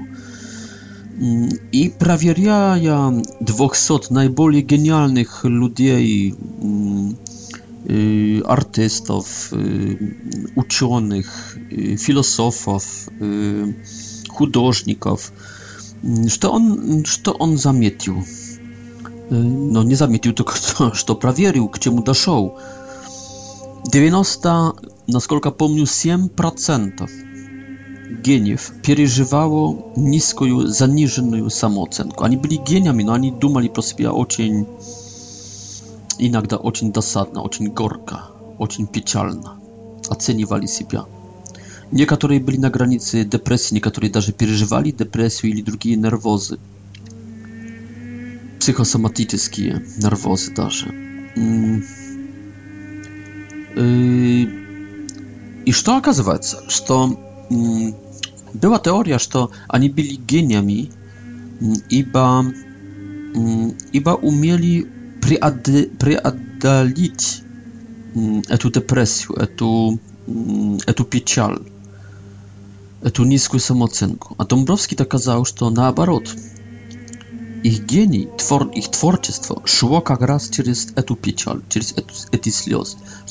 [1.72, 6.36] i проверяя 200 наиболее гениальных людей,
[8.46, 9.52] артистов,
[10.56, 11.58] ученых,
[11.98, 13.10] философов,
[14.30, 15.32] художников,
[16.28, 18.24] что он, что он заметил?
[19.30, 22.58] No nie zamitł tylko to, что проверил, к чему дошел.
[23.92, 24.74] 90,
[25.08, 27.27] насколько помню, 7%
[28.24, 32.24] гениев переживало низкую, заниженную самооценку.
[32.24, 34.68] Они были гениями, но они думали про себя очень,
[36.18, 39.58] иногда очень досадно, очень горько, очень печально.
[40.10, 41.06] Оценивали себя.
[41.92, 46.60] Некоторые были на границе депрессии, некоторые даже переживали депрессию или другие нервозы.
[48.60, 50.94] Психосоматические нервозы даже.
[55.66, 57.18] И что оказывается, что
[57.52, 57.94] Mm,
[58.56, 60.90] była teoria, że oni byli geniami,
[61.62, 64.86] mm, i mm, iba umieli
[66.02, 67.42] preadalić
[68.62, 69.98] tę depresję, tę,
[70.94, 71.64] tę pieczal,
[73.14, 74.30] tę niską samoocenkę.
[74.38, 76.36] A Dąbrowski to kazał, że na obrót
[77.64, 78.28] ich genii,
[78.76, 82.02] ich twórczość szło jak raz przez tę pieczal, przez te,
[82.38, 82.78] te slzy,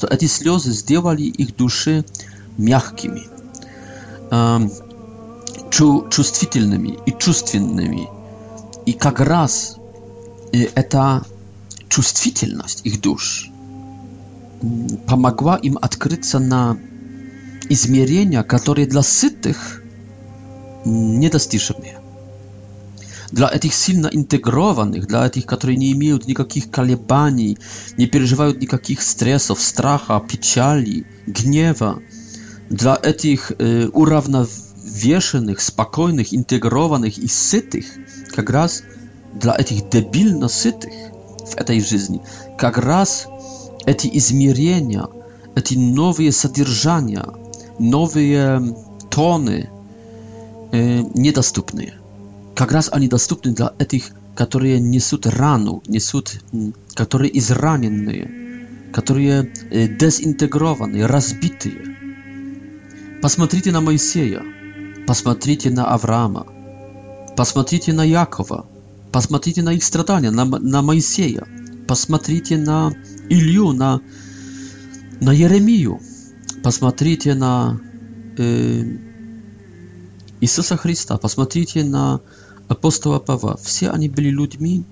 [0.00, 2.04] że te slzy zdjęły ich duszy
[2.58, 3.20] miękkimi
[6.10, 8.08] чувствительными и чувственными.
[8.86, 9.76] И как раз
[10.52, 11.22] эта
[11.88, 13.48] чувствительность их душ
[15.06, 16.78] помогла им открыться на
[17.68, 19.82] измерения, которые для сытых
[20.84, 21.96] недостижимы.
[23.32, 27.58] Для этих сильно интегрованных, для этих, которые не имеют никаких колебаний,
[27.96, 32.00] не переживают никаких стрессов, страха, печали, гнева,
[32.70, 37.98] dla tych y, urównowieszonych, spokojnych, integrowanych i sytych,
[38.36, 38.82] jak raz
[39.34, 40.92] dla tych debilno sytych
[41.46, 42.18] w tej żyzni,
[42.62, 43.28] jak raz
[43.98, 45.06] te izmierzenia,
[45.54, 47.26] te nowe sadzierżania,
[47.80, 48.20] nowe
[49.10, 49.66] tony
[50.72, 51.84] e, y, niedostępne.
[52.60, 56.18] Jak raz oni dostępni dla tych, którzy niosą ranu, niosą,
[56.94, 58.22] którzy izranieni,
[58.92, 59.46] którzy
[59.98, 61.96] dezintegrowani, rozbity.
[63.22, 64.42] Посмотрите на Моисея,
[65.06, 66.46] посмотрите на Авраама,
[67.36, 68.66] посмотрите на Якова,
[69.10, 71.46] посмотрите на их страдания, на, на Моисея,
[71.88, 72.92] посмотрите на
[73.28, 74.00] Илью, на,
[75.20, 75.98] на Еремию,
[76.62, 77.80] посмотрите на
[78.38, 78.84] э,
[80.40, 82.20] Иисуса Христа, посмотрите на
[82.68, 83.56] апостола Павла.
[83.56, 84.84] Все они были людьми,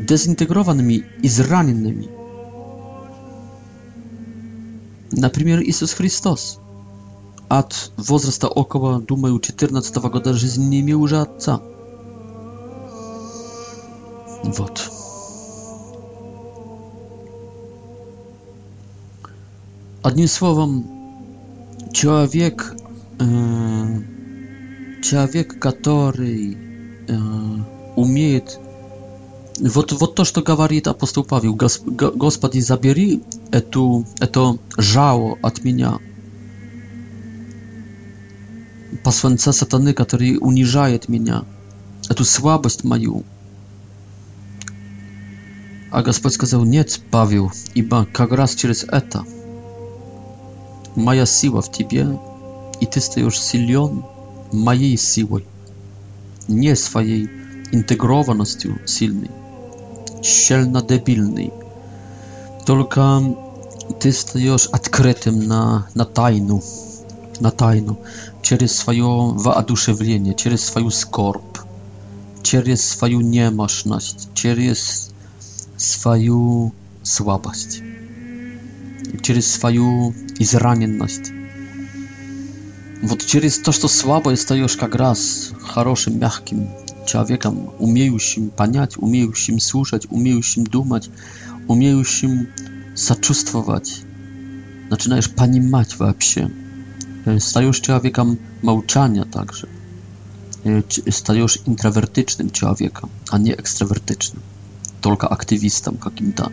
[0.00, 2.08] дезинтегрованными, израненными.
[5.12, 6.58] Например, Иисус Христос–
[7.58, 11.60] от возраста около, думаю, 14 -го года жизни не имел уже отца.
[14.44, 14.90] Вот.
[20.02, 20.84] Одним словом,
[21.92, 22.74] человек,
[23.18, 24.00] э,
[25.02, 26.44] человек, который
[27.08, 27.14] э,
[27.96, 28.58] умеет
[29.74, 31.86] вот, вот то, что говорит апостол Павел, Госп,
[32.16, 36.00] Господи, забери эту, это жало от меня,
[39.04, 41.44] посланца сатаны который унижает меня
[42.08, 43.22] эту слабость мою
[45.92, 49.24] а Господь сказал нет Павел ибо как раз через это
[50.96, 52.18] моя сила в тебе
[52.80, 54.02] и ты стаешь силен
[54.52, 55.46] моей силой
[56.48, 57.28] не своей
[57.72, 59.30] интегрованностью сильный
[60.22, 61.52] щельно дебильный
[62.66, 63.20] только
[64.00, 66.62] ты стаешь открытым на, на тайну
[67.40, 67.98] на тайну,
[68.42, 71.58] через свое воодушевление, через свою скорбь,
[72.42, 75.10] через свою немощность, через
[75.76, 77.80] свою слабость,
[79.22, 81.32] через свою израненность.
[83.02, 86.70] Вот через то, что слабый стаешь как раз хорошим, мягким
[87.06, 91.10] человеком, умеющим понять, умеющим слушать, умеющим думать,
[91.68, 92.48] умеющим
[92.94, 94.02] сочувствовать,
[94.88, 96.50] начинаешь понимать вообще–
[97.26, 99.66] E, stają człowiekiem małczania także.
[101.08, 104.42] E, stają intrawertycznym człowiekiem, a nie ekstrawertycznym.
[105.00, 106.50] Tylko aktywistą jakimś tam.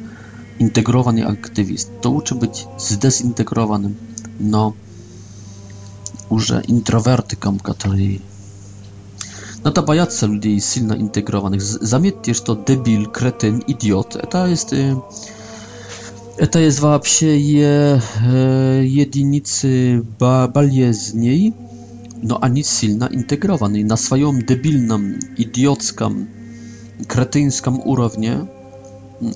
[0.60, 1.92] Integrowany aktywist.
[2.02, 3.96] To uczy być zdezintegrowanym,
[4.40, 4.74] no,
[6.32, 8.20] już introwertyką, który...
[9.64, 11.62] No to bajacy ludzi silno integrowanych.
[11.62, 14.16] Zamietnie, to debil, kretyn, idiot.
[14.16, 14.76] E, to jest...
[16.42, 21.54] Это есть вообще единицы болезней,
[22.24, 23.84] но они сильно интегрованы.
[23.84, 26.28] На своем дебильном, идиотском,
[27.08, 28.48] кретинском уровне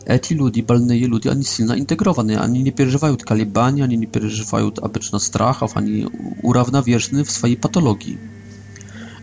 [0.07, 2.37] эти люди, больные люди, они сильно интегрованы.
[2.37, 6.07] Они не переживают колебаний, они не переживают обычно страхов, они
[6.41, 8.17] уравновешены в своей патологии.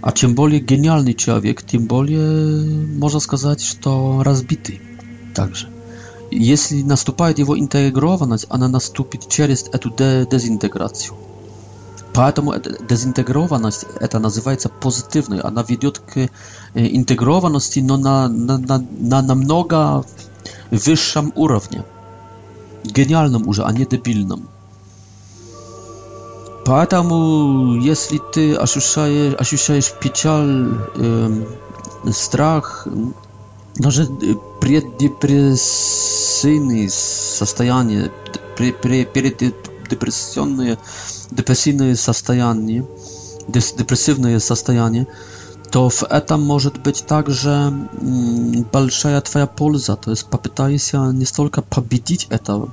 [0.03, 2.19] A tym bardziej genialny człowiek, tym bardziej
[2.99, 3.75] można сказать, że
[4.25, 4.73] rozbity
[5.35, 5.72] także.
[6.33, 11.15] Если наступает его интегрованность, она наступит через эту де дезинтеграцию.
[12.15, 12.55] Поэтому
[12.89, 16.29] дезинтегрованность, это называется позитивной, она ведет к
[16.75, 20.05] интегрованности, но на, на, на, на намного
[20.71, 21.85] высшем уровне.
[22.85, 24.49] Гениальном уже, а не дебильном.
[26.65, 31.33] Поэтому, если ты ощущаешь, ощущаешь печаль, э,
[32.13, 32.87] страх,
[33.79, 34.07] Но же
[34.61, 38.13] преддепрессивные состояния,
[38.57, 40.79] передепрессионные,
[41.31, 42.87] депрессивные состояния,
[43.49, 45.07] депрессивные состояния,
[45.71, 47.73] to w этом может być także
[48.73, 49.97] большая Twoja польза.
[49.97, 52.69] To jest попытайся не столько победить это.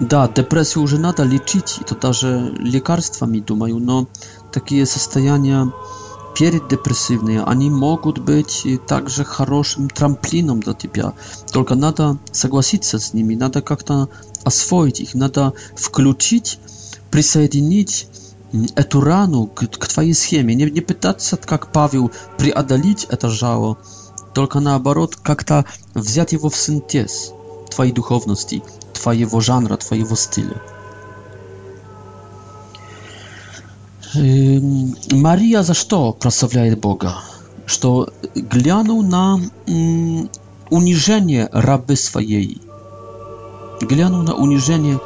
[0.00, 4.08] Да, депрессию уже надо лечить, и то даже лекарствами, думаю, но
[4.50, 5.70] такие состояния
[6.34, 11.12] переддепрессивные, они могут быть также хорошим трамплином для тебя.
[11.52, 14.08] Только надо согласиться с ними, надо как-то
[14.44, 16.58] освоить их, надо включить,
[17.10, 18.08] присоединить
[18.74, 20.54] эту рану к, к твоей схеме.
[20.54, 23.78] Не, не пытаться, как Павел, преодолеть это жало,
[24.34, 25.64] только наоборот, как-то
[25.94, 27.32] взять его в синтез
[27.70, 28.62] твоей духовности,
[28.94, 30.60] твоего жанра, твоего стиля.
[35.16, 37.22] Maria za to prosowiaje Boga?
[37.66, 37.78] Że
[38.36, 40.28] glianu na mm,
[40.70, 42.58] uniżenie raby swojej.
[43.80, 44.96] Glianu na uniżenie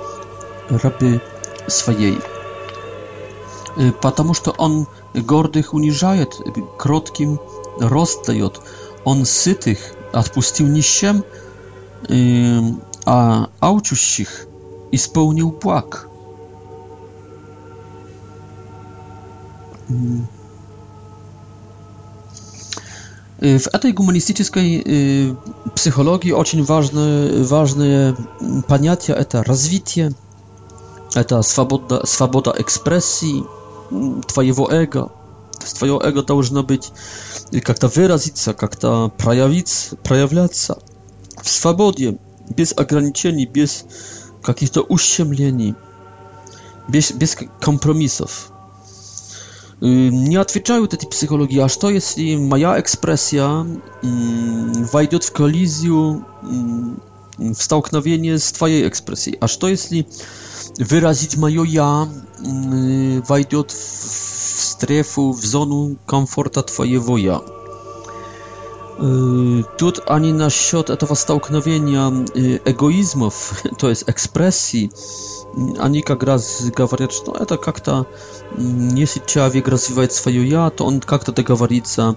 [0.70, 1.20] raby
[1.68, 2.18] swojej.
[3.80, 4.84] Y, Ponieważ to on
[5.14, 6.26] gordych uniżaje,
[6.76, 7.38] krótkim
[7.80, 8.48] rozdaje.
[9.04, 11.22] On sytych odpuścił niściem,
[13.06, 14.46] a auczuścich
[14.96, 15.88] spełnił płak.
[15.90, 16.15] płak.
[23.42, 24.84] Y, w tej humanistycznej
[25.28, 25.34] y,
[25.74, 27.06] psychologii bardzo ważne,
[27.42, 28.12] ważne
[28.66, 30.10] pojęcia to rozwicie,
[31.28, 33.44] to swoboda, swoboda ekspresji
[34.26, 35.10] twojego ego.
[35.74, 36.86] Twojego ego to można być
[37.54, 39.68] y, jak ta wyrazić, jak ta to przejawić,
[41.42, 42.12] w swobodzie,
[42.56, 43.84] bez ograniczeń, bez
[44.48, 44.86] jakichś to
[46.88, 48.55] bez, bez kompromisów
[50.12, 53.64] nie odwiedzają tej psychologii, aż to jeśli moja ekspresja
[54.92, 56.20] wejdzie w kolizję,
[57.54, 60.04] w stałknowienie z twojej ekspresji, aż to jeśli
[60.78, 62.06] wyrazić moje ja
[63.28, 63.72] wejdzie w
[64.62, 67.40] strefę, w zonę komforta twojego ja.
[68.98, 72.06] Тут они насчет этого столкновения
[72.64, 74.90] эгоизмов, то есть экспрессий,
[75.78, 78.06] они как раз говорят, что это как-то,
[78.56, 82.16] если человек развивает свое «я», то он как-то договорится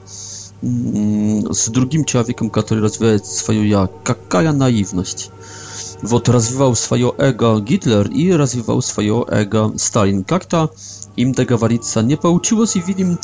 [0.61, 3.89] с другим человеком, который развивает свое «я».
[4.05, 5.31] Какая наивность!
[6.01, 10.23] Вот развивал свое эго Гитлер и развивал свое эго Сталин.
[10.23, 10.71] Как-то
[11.21, 12.01] им договориться.
[12.01, 13.19] Не получилось, и видим,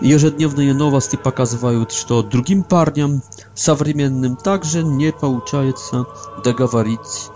[0.00, 3.22] ежедневные новости показывают, что другим парням,
[3.54, 6.06] современным, также не получается
[6.44, 7.30] договорить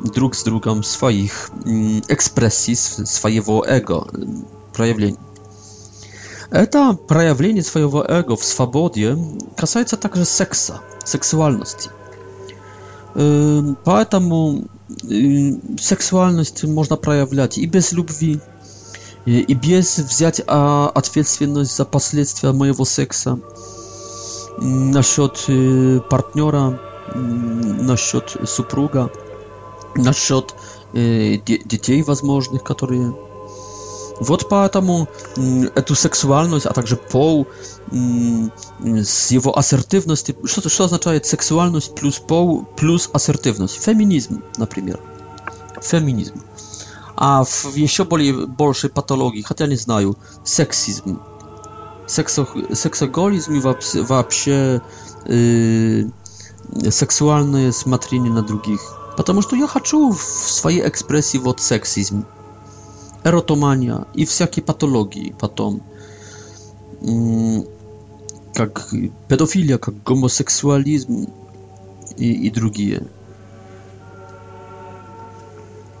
[0.00, 1.50] друг с другом своих
[2.08, 4.04] экспрессий, своего эго,
[4.74, 5.18] проявлений.
[6.50, 9.18] Это проявление своего эго в свободе
[9.56, 11.90] касается также секса, сексуальности.
[13.84, 14.64] Поэтому
[15.80, 18.40] сексуальность можно проявлять и без любви,
[19.28, 23.38] и, и без взять а, ответственность за последствия моего секса
[24.58, 26.80] насчет э, партнера,
[27.14, 29.10] насчет супруга,
[29.94, 30.54] насчет
[30.94, 33.14] э, де детей возможных, которые...
[34.18, 37.46] Вот поэтому э, эту сексуальность, а также пол
[37.92, 37.96] э,
[39.04, 40.36] с его ассертивностью...
[40.46, 43.74] Что, что означает сексуальность плюс пол плюс ассертивность?
[43.84, 44.98] Феминизм, например.
[45.82, 46.34] Феминизм.
[46.36, 46.67] Э,
[47.20, 51.20] а в еще более большей патологии, хотя не знаю, сексизм.
[52.06, 54.80] Сексо, сексоголизм и вообще, вообще
[55.26, 56.02] э,
[56.90, 58.80] сексуальное смотрение на других.
[59.16, 62.24] Потому что я хочу в своей экспрессии вот сексизм,
[63.24, 65.82] эротомания и всякие патологии потом.
[68.54, 68.90] Как
[69.26, 71.26] педофилия, как гомосексуализм
[72.16, 73.08] и, и другие.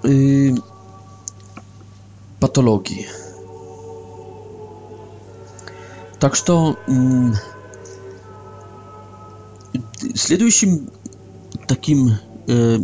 [0.04, 0.62] Yy,
[2.40, 3.06] patologii.
[6.18, 6.76] Так что
[10.14, 10.90] следующим
[11.68, 12.12] таким
[12.48, 12.78] э,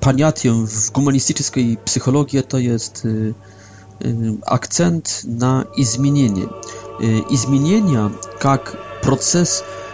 [0.00, 3.34] понятием в гуманистической психологии это есть э,
[4.44, 6.48] акцент на изменение.
[7.00, 9.87] Э, изменения как процесс э,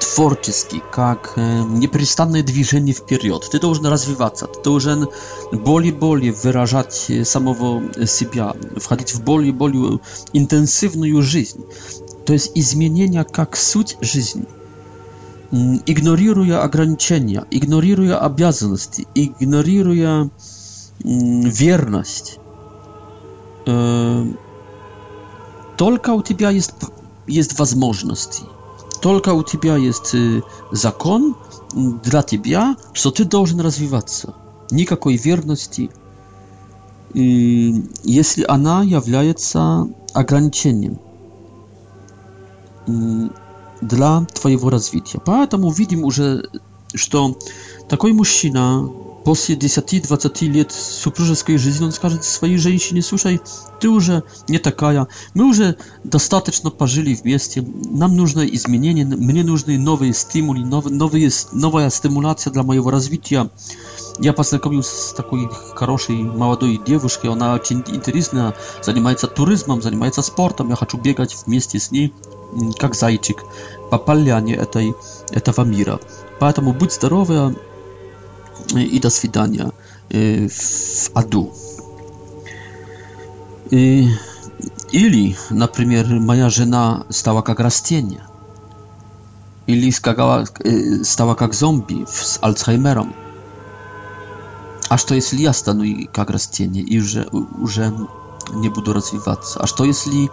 [0.00, 3.48] творческий, как непрестанное движение вперед.
[3.50, 5.08] Ты должен развиваться, ты должен
[5.52, 10.00] более и более выражать самого себя, входить в более и более
[10.32, 11.64] интенсивную жизнь.
[12.24, 14.46] То есть изменения как суть жизни.
[15.50, 20.30] Игнорируя ограничения, игнорируя обязанности, игнорируя
[21.04, 22.38] верность.
[25.76, 26.72] Только у тебя есть,
[27.26, 28.44] есть возможности
[29.02, 30.14] только у тебя есть
[30.70, 31.34] закон
[31.74, 34.34] для тебя, что ты должен развиваться.
[34.70, 35.90] Никакой верности.
[37.14, 40.98] если она является ограничением
[42.86, 45.20] для твоего развития.
[45.26, 46.42] Поэтому видим уже,
[46.94, 47.36] что
[47.88, 48.88] такой мужчина
[49.24, 53.40] После 10-20 лет супружеской жизни он скажет своей женщине, слушай,
[53.80, 60.12] ты уже не такая, мы уже достаточно пожили вместе, нам нужно изменения, мне нужны новые
[60.12, 63.48] стимулы, нов, новые, новая стимуляция для моего развития.
[64.18, 70.76] Я познакомился с такой хорошей молодой девушкой, она очень интересная, занимается туризмом, занимается спортом, я
[70.76, 72.12] хочу бегать вместе с ней,
[72.78, 73.38] как зайчик,
[73.90, 74.94] по поляне этой,
[75.30, 76.00] этого мира.
[76.40, 77.54] Поэтому будь здоровая.
[78.76, 79.70] i do świdania
[80.14, 81.50] y, w Adu.
[83.72, 84.06] Y,
[84.92, 88.18] Ili, na przykład, moja żena stała jak rastienie.
[89.66, 93.12] Ili y, stała jak zombie z Alzheimerem.
[94.88, 95.84] Aż to jeśli ja stanę
[96.18, 97.16] jak rastienie i już,
[97.60, 97.78] już
[98.54, 99.60] nie będę rozwijać się.
[99.60, 100.28] Aż to jeśli,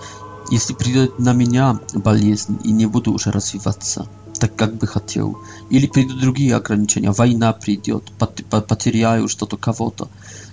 [0.52, 4.00] jeśli przyjdzie na mnie baliezn i nie będę już rozwijać
[4.40, 5.36] tak jakby chciał.
[5.70, 7.94] Ili przyjdą drugie ograniczenia, wojna przyjdzie,
[8.68, 10.06] potrzebuję już to kawota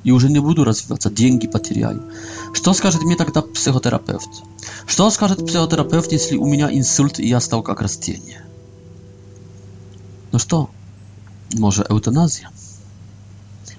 [0.05, 1.99] i już nie będę rozwijać, pieniądze potrzebuję.
[2.65, 4.31] Co skaże mi wtedy tak psychoterapeut?
[4.97, 8.37] Co skaże psychoterapeut, jeśli u mnie insult i ja stał jak rastienie?
[10.33, 10.67] No co?
[11.65, 12.49] Może eutanazja?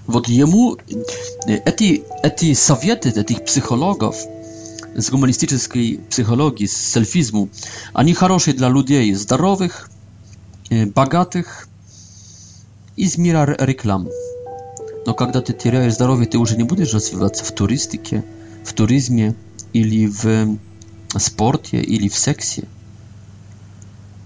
[0.07, 0.77] Вот ему
[1.47, 2.55] eti, эти
[3.21, 4.15] eti psychologów
[4.95, 7.47] z humanistycznej psychologii z selfizmu,
[7.93, 9.89] ani они dla ludzi людей здоровых,
[10.69, 11.67] богатых
[12.95, 14.07] из мира реклам.
[15.05, 18.25] Но когда ты теряешь здоровье, ты уже не будешь развиваться в туристике,
[18.63, 19.35] в туризме
[19.73, 20.57] или в
[21.17, 22.67] спорте или в сексе.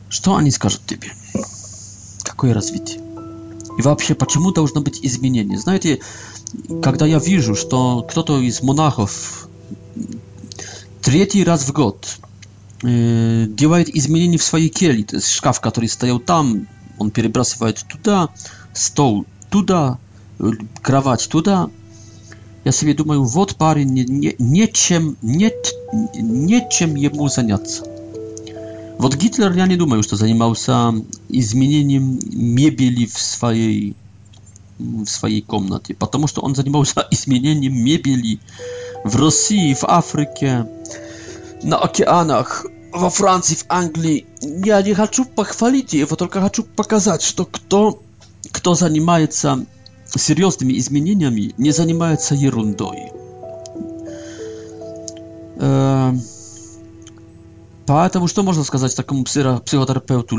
[0.09, 1.11] Что они скажут тебе?
[2.23, 2.99] Какое развитие?
[3.77, 5.57] И вообще, почему должно быть изменение?
[5.59, 5.99] Знаете,
[6.81, 9.47] когда я вижу, что кто-то из монахов
[11.01, 12.17] третий раз в год
[12.83, 15.05] делает изменения в своей келье.
[15.05, 16.67] То есть шкаф, который стоял там,
[16.97, 18.29] он перебрасывает туда,
[18.73, 19.97] стол туда,
[20.81, 21.69] кровать туда.
[22.63, 25.73] Я себе думаю, вот парень, не, не, нечем, нет,
[26.13, 27.85] нечем ему заняться.
[28.99, 30.93] Вот Гитлер, я не думаю, что занимался
[31.27, 33.95] изменением мебели в своей,
[34.77, 38.39] в своей комнате, потому что он занимался изменением мебели
[39.03, 40.67] в России, в Африке,
[41.63, 44.25] na oceanach, во Франции, в Англии.
[44.41, 48.01] Я не хочу похвалить его, только хочу показать, что кто,
[48.51, 49.65] кто занимается
[50.15, 53.11] серьезными изменениями, не занимается ерундой.
[57.85, 60.35] Поэтому что можно сказать такому психотерапевту?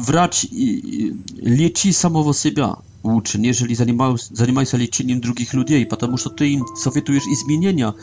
[0.00, 6.66] Врач лечи самого себя лучше, нежели занимаюсь, занимайся лечением других людей, потому что ты им
[6.76, 7.94] советуешь изменения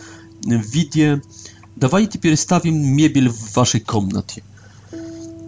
[0.44, 1.20] в виде э,
[1.76, 4.44] давайте переставим мебель в вашей комнате.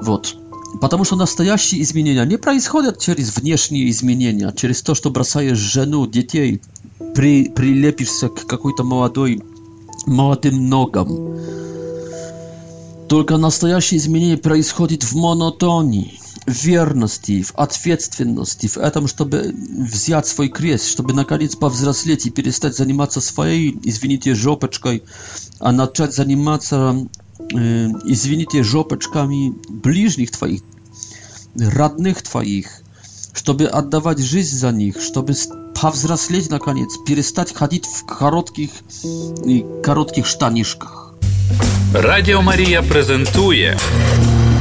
[0.02, 0.36] Вот.
[0.82, 6.62] Потому что настоящие изменения не происходят через внешние изменения, через то, что бросаешь жену, детей,
[7.16, 9.42] при, прилепишься к какой-то молодой,
[10.06, 11.36] молодым ногам.
[13.08, 16.20] Только настоящее изменение происходит в монотонии.
[16.46, 23.22] верности, в ответственности, в этом, чтобы взять свой крест, чтобы наконец повзрослеть и перестать заниматься
[23.22, 25.04] своей, извините, жопочкой,
[25.60, 26.96] а начать заниматься,
[27.54, 30.62] э, извините, жопочками ближних твоих,
[31.58, 32.68] родных твоих,
[33.34, 35.34] чтобы отдавать жизнь за них, чтобы
[35.80, 38.70] повзрослеть наконец, перестать ходить в коротких,
[39.84, 41.02] коротких штанишках.
[41.94, 43.78] Радіо Марія презентує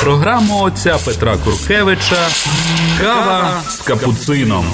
[0.05, 2.29] програму отця Петра Куркевича
[3.01, 4.65] Кава з капуцином.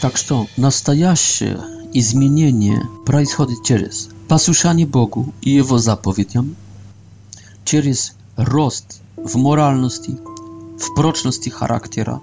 [0.00, 1.56] Так что настоящее
[1.96, 6.54] изменение происходит через послушание Богу и Его заповедям,
[7.64, 10.16] через рост в моральности,
[10.78, 12.20] в прочности характера,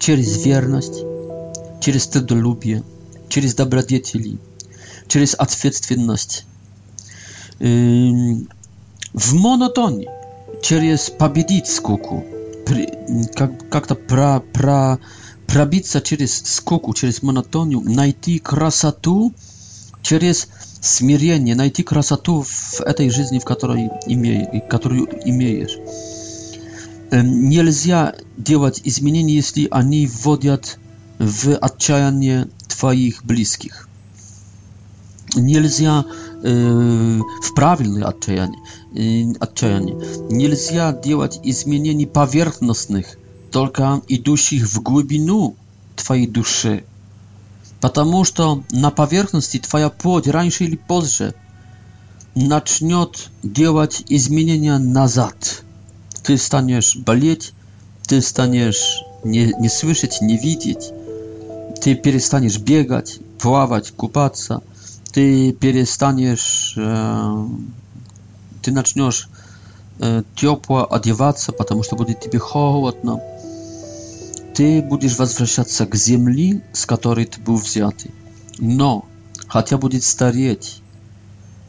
[0.00, 1.04] через верность,
[1.80, 2.82] через трудолюбие,
[3.28, 4.36] через добродетели,
[5.06, 6.44] через ответственность.
[7.60, 10.08] В монотонии
[10.62, 12.24] через победить скуку,
[13.34, 14.98] как, как-то про, про,
[15.46, 19.34] пробиться через скуку, через монотонию, найти красоту
[20.00, 20.48] через
[20.80, 25.78] смирение, найти красоту в этой жизни, в которой имеешь, которую имеешь.
[27.12, 30.78] Эм, нельзя делать изменения, если они вводят
[31.20, 33.88] в отчаяние твоих близких.
[35.34, 36.04] нельзя
[36.42, 38.60] э, в правильное отчаяние,
[38.94, 39.94] э, отчаяние,
[40.30, 43.18] нельзя делать изменений поверхностных,
[43.50, 45.56] только идущих в глубину
[45.96, 46.84] твоей души.
[47.80, 51.34] Потому что на поверхности твоя плоть раньше или позже
[52.34, 55.62] начнет делать изменения назад.
[56.22, 57.52] Ты станешь болеть,
[58.06, 60.90] ты станешь не, не слышать, не видеть,
[61.82, 64.62] ты перестанешь бегать, плавать, купаться–
[65.12, 67.46] ты перестанешь, э,
[68.62, 69.28] ты начнешь
[69.98, 73.20] э, тепло одеваться, потому что будет тебе холодно.
[74.54, 78.10] Ты будешь возвращаться к земле, с которой ты был взятый.
[78.58, 79.04] Но,
[79.48, 80.82] хотя будет стареть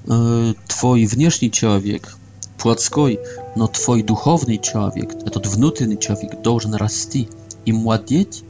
[0.08, 2.16] э, твой внешний человек,
[2.58, 3.20] плотской,
[3.58, 7.28] но твой духовный человек, этот внутренний человек должен расти
[7.66, 8.44] и младеть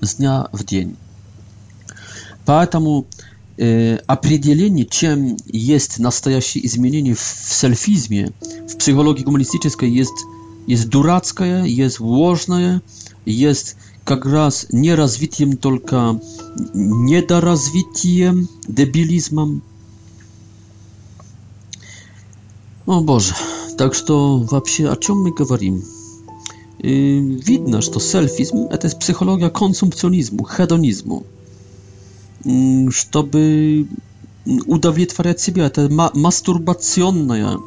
[0.00, 0.96] с дня в день.
[2.44, 3.06] Поэтому
[3.58, 8.32] определение, чем есть настоящие изменения в сельфизме,
[8.68, 10.24] в психологии гуманистической есть,
[10.66, 12.82] есть дурацкое, есть ложное,
[13.26, 16.20] есть как раз не развитием, только
[16.72, 19.62] недоразвитием, дебилизмом.
[22.86, 23.34] О боже,
[23.78, 25.84] так что вообще о чем мы говорим?
[26.78, 31.24] И видно, что сельфизм– это психология консумпционизму, хедонизму
[32.90, 33.86] чтобы
[34.66, 35.66] удовлетворять себя.
[35.66, 37.58] Это ма мастурбационная.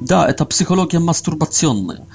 [0.00, 2.06] Да, это психология мастурбационная.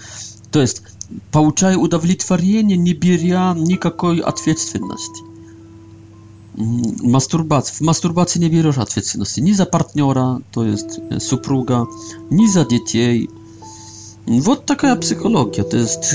[0.52, 0.84] То есть,
[1.32, 5.24] получая удовлетворение, не беря никакой ответственности.
[6.56, 7.76] Мастурбация.
[7.78, 11.88] В мастурбации не берешь ответственности ни за партнера, то есть супруга,
[12.30, 13.30] ни за детей.
[14.26, 15.64] Вот такая психология.
[15.64, 16.10] То есть,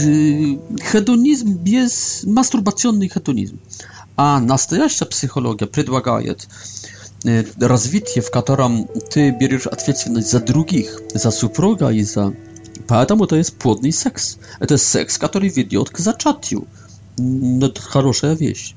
[0.92, 2.22] хедонизм без...
[2.24, 3.58] мастурбационный хедонизм.
[4.18, 6.48] А настоящая психология предлагает
[7.60, 12.34] развитие, в котором ты берешь ответственность за других, за супруга и за...
[12.88, 14.38] Поэтому это есть плодный секс.
[14.58, 16.66] Это секс, который ведет к зачатию.
[17.60, 18.74] Это хорошая вещь.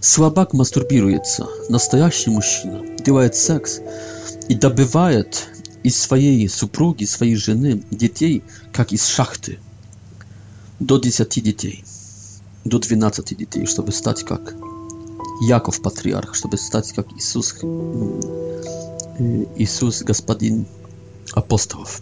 [0.00, 1.48] Слабак мастурбируется.
[1.68, 3.80] Настоящий мужчина делает секс
[4.48, 5.48] и добывает
[5.82, 9.58] из своей супруги, своей жены детей, как из шахты,
[10.78, 11.84] до 10 детей
[12.64, 14.54] до 12 детей, чтобы стать как
[15.42, 17.54] Яков патриарх, чтобы стать как Иисус,
[19.56, 20.66] Иисус господин
[21.32, 22.00] апостолов.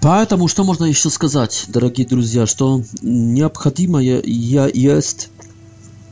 [0.00, 5.30] Поэтому что можно еще сказать, дорогие друзья, что необходимо я есть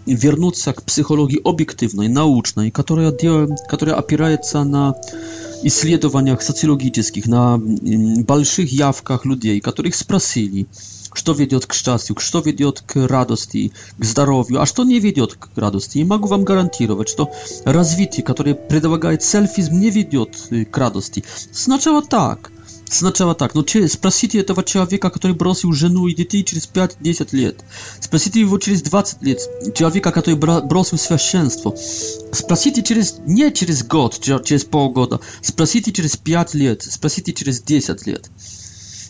[0.06, 4.94] вернуться к психологии объективной, научной, которая, делает, которая опирается на
[5.64, 10.66] исследованиях социологических, на больших явках людей, которых спросили,
[11.14, 15.48] что ведет к счастью, что ведет к радости, к здоровью, а что не ведет к
[15.56, 15.98] радости.
[15.98, 17.30] И могу вам гарантировать, что
[17.64, 21.24] развитие, которое предлагает сельфизм, не ведет к радости.
[21.52, 22.52] Сначала так,
[22.90, 27.64] Сначала так, но через, спросите этого человека, который бросил жену и детей через 5-10 лет.
[28.00, 29.40] Спросите его через 20 лет,
[29.74, 31.74] человека, который бросил священство.
[32.32, 35.20] Спросите через, не через год, через полгода.
[35.40, 38.30] Спросите через 5 лет, спросите через 10 лет.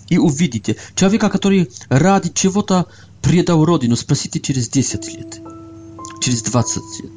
[0.09, 2.87] И увидите, человека, который ради чего-то
[3.23, 5.41] предал родину, спросите через 10 лет,
[6.21, 7.13] через 20 лет.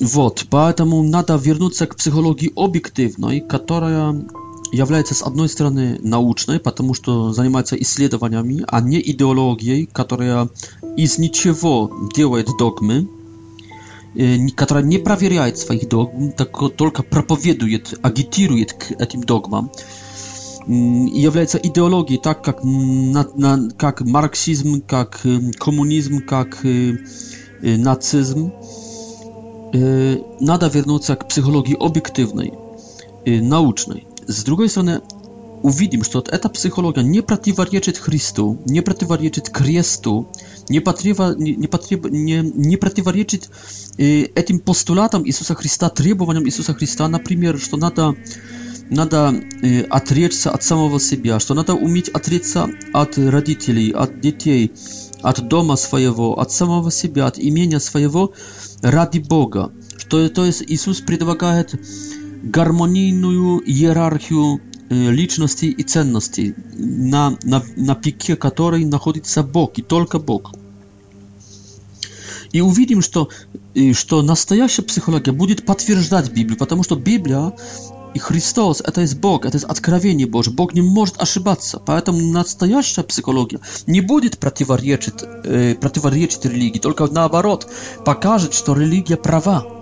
[0.00, 4.12] Вот, поэтому надо вернуться к психологии объективной, которая
[4.72, 10.48] является с одной стороны научной, потому что занимается исследованиями, а не идеологией, которая
[10.96, 13.08] из ничего делает догмы,
[14.14, 19.70] э, которая не проверяет своих догм, только проповедует, агитирует к этим догмам.
[20.68, 26.92] является идеологией, так как, на, на, как марксизм, как э, коммунизм, как э,
[27.62, 28.52] нацизм.
[29.72, 32.54] Надо вернуться к психологии объективной,
[33.26, 34.07] научной.
[34.28, 35.00] С другой стороны,
[35.62, 40.28] увидим, что эта психология не противоречит Христу, не противоречит кресту,
[40.68, 43.48] не, потреба, не, не, потреб, не, не противоречит
[43.96, 48.14] э, этим постулатам Иисуса Христа, требованиям Иисуса Христа, например, что надо,
[48.90, 54.72] надо э, отречься от самого себя, что надо уметь отречься от родителей, от детей,
[55.22, 58.34] от дома своего, от самого себя, от имения своего
[58.82, 59.72] ради Бога.
[59.96, 61.74] Что, то есть Иисус предлагает
[62.48, 70.52] гармонийную иерархию личностей и ценностей, на, на, на пике которой находится Бог и только Бог.
[72.52, 73.28] И увидим, что,
[73.92, 77.52] что настоящая психология будет подтверждать Библию, потому что Библия
[78.14, 80.54] и Христос– это есть Бог, это есть откровение Божье.
[80.54, 87.68] Бог не может ошибаться, поэтому настоящая психология не будет противоречить, э, противоречить религии, только наоборот,
[88.06, 89.77] покажет, что религия права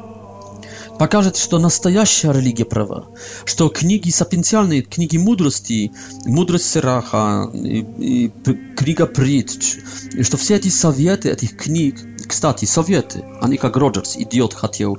[0.97, 3.07] покажет, что настоящая религия права,
[3.45, 5.93] что книги сапиенциальные, книги мудрости,
[6.25, 7.87] мудрость Сераха, и,
[8.27, 8.33] и,
[8.77, 9.77] книга Притч,
[10.23, 14.99] что все эти советы этих книг, кстати, советы, а не как Роджерс, идиот хотел,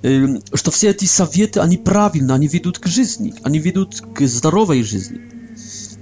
[0.00, 5.20] что все эти советы, они правильно, они ведут к жизни, они ведут к здоровой жизни.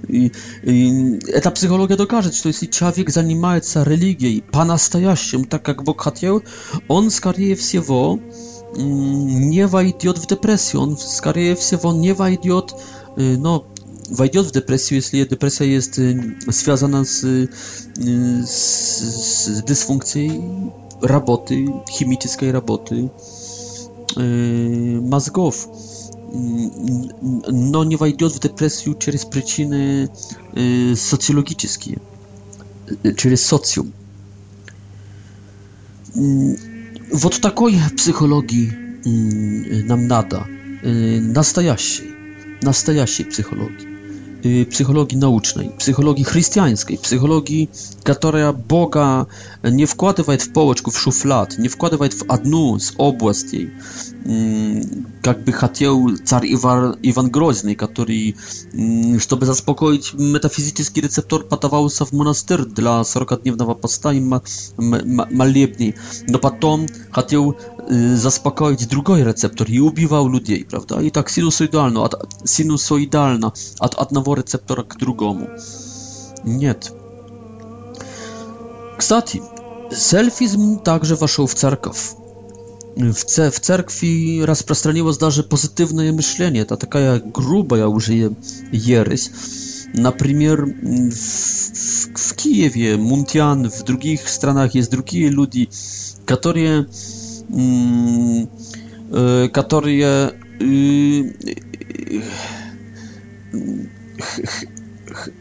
[0.07, 0.31] И,
[0.63, 6.43] и эта психология докажет, что если человек занимается религией по-настоящему, так как Бог хотел,
[6.87, 8.19] он, скорее всего,
[8.77, 10.79] не войдет в depresję.
[10.79, 12.75] On, скорее всего, не войдет,
[13.37, 13.63] no,
[14.11, 20.71] wejdziesz w depresję, jeśli depresja jest y, związana y, z, dysfunkcją
[21.01, 21.65] roboty,
[21.99, 23.09] chemicznej roboty
[24.17, 25.67] y, mózgów.
[26.33, 30.07] Mm, no nie wejdziesz w depresję przez przyczyny
[30.95, 31.95] socjologiczne,
[33.15, 33.91] przez socjum.
[36.15, 36.74] Mm,
[37.11, 38.73] вот такой психологии
[39.85, 40.45] нам надо,
[40.83, 42.11] настоящей,
[42.61, 43.94] настоящей психологии.
[44.45, 47.69] Y, psychologii naucznej, psychologii chrześcijańskiej, psychologii,
[48.03, 49.25] która Boga
[49.71, 53.71] nie wkładywa w połeczku, w szuflad, nie wkładywa w jedną z obłast jej,
[54.25, 56.43] mm, jakby chciał car
[57.03, 58.33] Iwan Groźny, który,
[58.73, 64.41] mm, żeby zaspokoić metafizyczny receptor, patował się w monastyr dla 40-dniowego posta i ma,
[64.77, 64.97] ma,
[65.31, 65.45] ma,
[66.27, 66.85] No potem
[67.19, 67.53] chciał
[67.91, 71.01] Y, zaspokoić drugi receptor i ubiwał ludzi, prawda?
[71.01, 72.15] I tak sinusoidalno, od
[72.45, 73.51] sinusoidalna
[73.97, 75.47] od nowo receptora k drugomu.
[76.45, 76.75] Nie.
[78.97, 79.39] Кстати,
[79.91, 82.15] selfizm także weszł w cerkow.
[83.13, 85.11] W, ce, w cerkwi rozprostraniło
[85.49, 88.29] pozytywne myślenie, ta taka jak gruba ja użyję
[88.73, 89.29] jerys.
[89.93, 91.15] Na przykład mm, w,
[91.79, 95.67] w, w Kijewie, Muntian, w drugich stronach jest drugi ludzi,
[96.25, 96.25] którzy...
[96.39, 96.83] Które
[99.51, 100.31] которые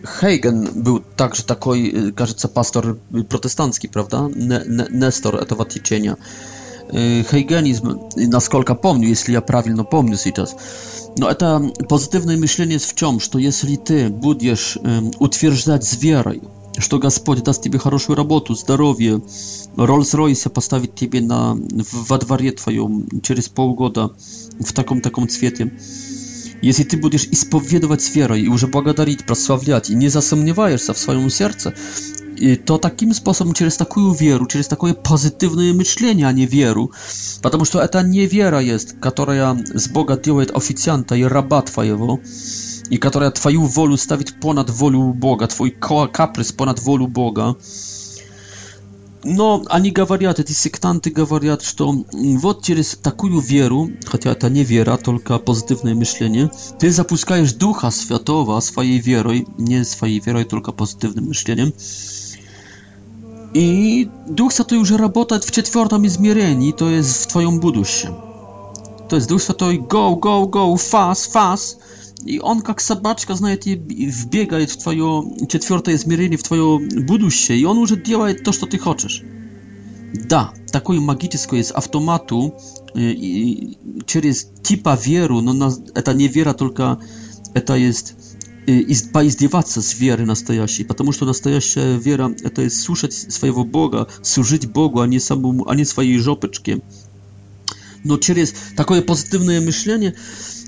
[0.05, 2.97] Hagen był także taki, кажется, pastor
[3.29, 4.29] protestancki, prawda?
[4.37, 6.17] Ne, ne, Nestor этого течения.
[7.31, 10.55] Хейгенизм, насколько помню, если я правильно помню сейчас,
[11.19, 14.79] но это позитивное мышление в чем, что если ты будешь
[15.19, 16.43] утверждать с верой,
[16.79, 19.23] что Господь даст тебе хорошую работу, здоровье.
[19.77, 21.57] Роллс-Ройса поставит тебе на,
[21.93, 24.11] во дворе твоем через полгода
[24.59, 25.73] в таком-таком цвете.
[26.63, 31.75] Если ты будешь исповедовать верой и уже благодарить, прославлять, и не засомневаешься в своем сердце,
[32.39, 36.91] и то таким способом, через такую веру, через такое позитивное мышление, а не веру,
[37.43, 42.21] потому что это не вера есть, которая с Бога делает официанта и раба твоего,
[42.91, 45.77] i która twoją wolę stawić ponad wolę Boga, twój
[46.13, 47.55] kaprys ponad wolę Boga.
[49.25, 51.87] No, ani mówią, ci sektanty mówią, że
[52.39, 58.61] вот через такую веру, хотя это не вера, только позитивное мышление, ты запускаешь Духа Святого
[58.61, 59.47] своей nie
[59.79, 61.73] не своей верой, только позитивным мышлением.
[63.55, 68.11] I Duch Święty już pracuje w czwartym zmierzeniu, to jest w twoim buduście.
[69.09, 71.79] To jest Duch Święty, go, go, go, fast, fast
[72.27, 73.77] i on jak sobaczka znaje ty
[74.11, 75.23] wbiega w twoje
[75.61, 76.63] czwarte zmierzenie w twoje
[77.07, 79.23] budusie i on już działa to co ty chcesz
[80.29, 82.53] da takie magiczne jest automatu
[82.97, 85.71] y, i przez typa wieru no na
[86.05, 86.97] to nie wiera tylko
[87.55, 88.17] eta jest
[88.69, 94.07] y, i poizdziewać się z wiery prawdziwej, ponieważ prawdziwa wiera to jest słuchać swojego Boga,
[94.23, 96.81] służyć Bogu, a nie samemu, a nie swojej żopeczkiem.
[98.05, 100.13] No przez takie pozytywne myślenie,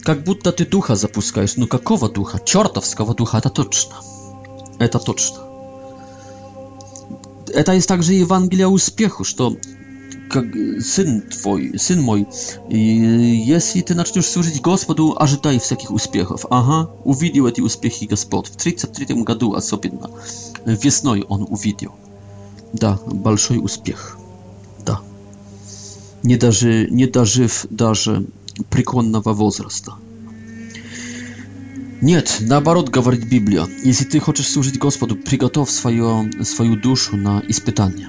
[0.06, 1.56] Как будто ты духа запускаешь.
[1.56, 2.38] Ну какого духа?
[2.44, 3.94] Чертовского духа, это точно.
[4.78, 5.38] Это точно.
[7.52, 9.56] Это есть также Евангелие успеху, что
[10.30, 10.44] как
[10.80, 12.24] сын твой, сын мой,
[12.68, 16.46] если ты начнешь служить Господу, ожидай всяких успехов.
[16.50, 18.46] Ага, увидел эти успехи Господь.
[18.46, 20.08] В 33 году особенно,
[20.66, 21.92] весной он увидел.
[22.72, 24.18] Да, большой успех.
[24.84, 25.00] Да.
[26.22, 28.24] Не даже, не дожив даже
[28.70, 29.94] преклонного возраста.
[32.00, 38.08] Нет, наоборот, говорит Библия, если ты хочешь служить Господу, приготовь свою свою душу на испытание,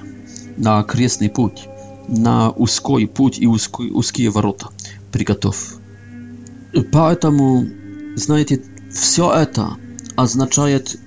[0.56, 1.66] на крестный путь,
[2.06, 4.68] на узкий путь и узкие узкие ворота.
[5.10, 5.70] Приготовь.
[6.92, 7.66] Поэтому,
[8.16, 9.78] знаете, все это
[10.16, 11.00] означает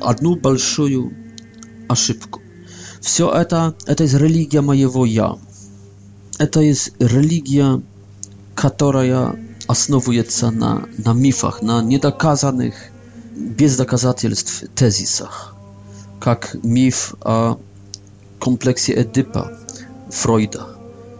[0.00, 1.12] одну большую
[1.88, 2.40] ошибку.
[3.00, 5.36] Все это, это из религия моего «я».
[6.38, 7.80] Это из религия
[8.56, 9.38] которая
[9.68, 12.74] основывается на, на мифах, на недоказанных,
[13.36, 15.54] без доказательств тезисах,
[16.20, 17.58] как миф о
[18.40, 19.52] комплексе Эдипа
[20.10, 20.66] Фройда,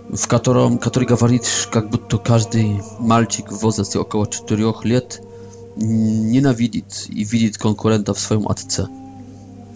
[0.08, 5.20] в котором, который говорит, как будто каждый мальчик в возрасте около 4 лет
[5.76, 8.86] ненавидит и видит конкурента в своем отце.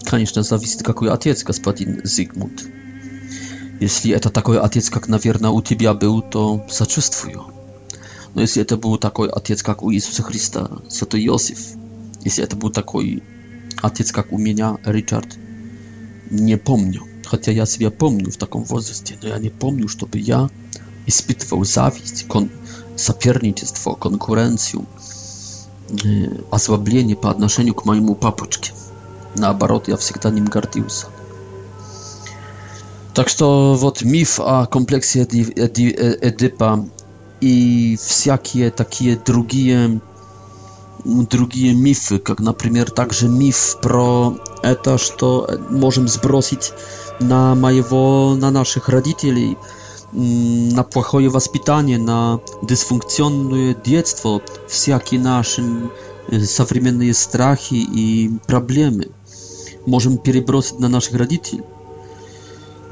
[0.03, 2.63] Конечно, зависит, какой отец господин Зигмунд.
[3.81, 7.37] Jeśli to taki ojciec, jak nawierna u Tibia był, to zaczustwuję.
[8.35, 10.69] No jeśli to był taki ojciec, jak u Jezusa Chrysta,
[11.09, 11.59] to Józef.
[12.25, 13.21] Jeśli to był taki
[13.83, 15.35] ojciec, jak u mnie, Richard,
[16.31, 16.99] nie pomnę.
[17.27, 20.49] Chociaż ja sobie pomnę w taką wozie, no ja nie pomnę, żeby ja
[21.07, 22.47] ispytywał zawiść, kon
[22.95, 24.83] saperniczestwo, konkurencję,
[26.51, 28.71] osłabienie e, po odnoszeniu k mojemu papuczki.
[29.35, 31.20] Na obrót, ja zawsze nim gardził sobie.
[33.13, 35.89] Так что вот миф о комплексе Эди, Эди,
[36.21, 36.87] Эдипа
[37.41, 39.99] и всякие такие другие
[41.03, 46.73] другие мифы, как, например, также миф про это, что можем сбросить
[47.19, 49.57] на моего, на наших родителей,
[50.13, 55.63] на плохое воспитание, на дисфункционное детство, всякие наши
[56.43, 59.07] современные страхи и проблемы
[59.87, 61.63] можем перебросить на наших родителей.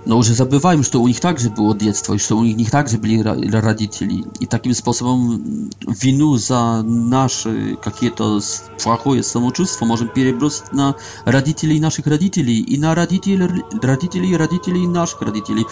[0.05, 2.97] No, że zabywałem, że to u nich także było dziecko, że to u nich także
[2.97, 4.05] byli rodzice.
[4.39, 5.39] I takim sposobem
[6.01, 7.53] winu za nasze
[7.85, 10.93] jakie to jest płachoje samoczuństwo możemy przerzucić na
[11.25, 13.33] rodziców naszych rodziców i na rodziców
[14.33, 15.63] rodziców naszych rodziców.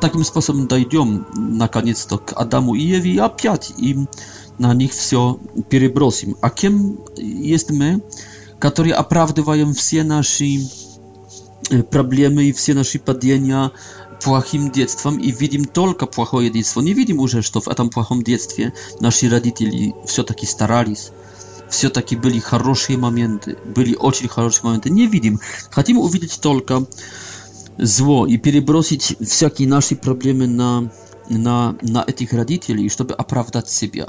[0.00, 4.06] Takim sposobem dojdziemy na koniec to Adamu i Ewi, a piąć im
[4.58, 5.38] na nich wszystko
[5.68, 6.34] przerzucimy.
[6.40, 6.96] A kim
[7.40, 8.00] jesteśmy, my,
[8.70, 10.44] którzy aprawdywają wszystkie nasze
[11.72, 13.70] Y, problemy i wszystkie nasze padienia
[14.22, 16.82] płachim dzieckiem i widzim tylko płachoje dziecko.
[16.82, 19.64] Nie widzim już, że w tym płachym dzieckiem nasi rodzice
[20.04, 20.94] wszystko taki starali
[21.70, 24.90] się taki byli хорошие momenty, byli очень хорошие momenty.
[24.90, 25.38] Nie widzim.
[25.78, 26.82] Chcemy uwidzieć tylko
[27.78, 30.82] zło i przebrosić wszystkie nasze problemy na
[31.30, 34.06] na na tych rodziców, żeby oprawdać siebie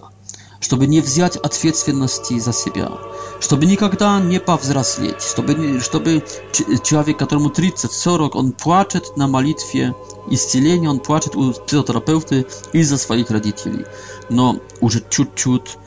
[0.59, 2.91] чтобы не взять ответственности за себя,
[3.39, 6.23] чтобы никогда не повзрослеть, чтобы, чтобы
[6.83, 9.93] человек, которому 30-40, он плачет на молитве
[10.29, 13.85] исцеления, он плачет у психотерапевта из-за своих родителей.
[14.29, 15.77] Но уже чуть-чуть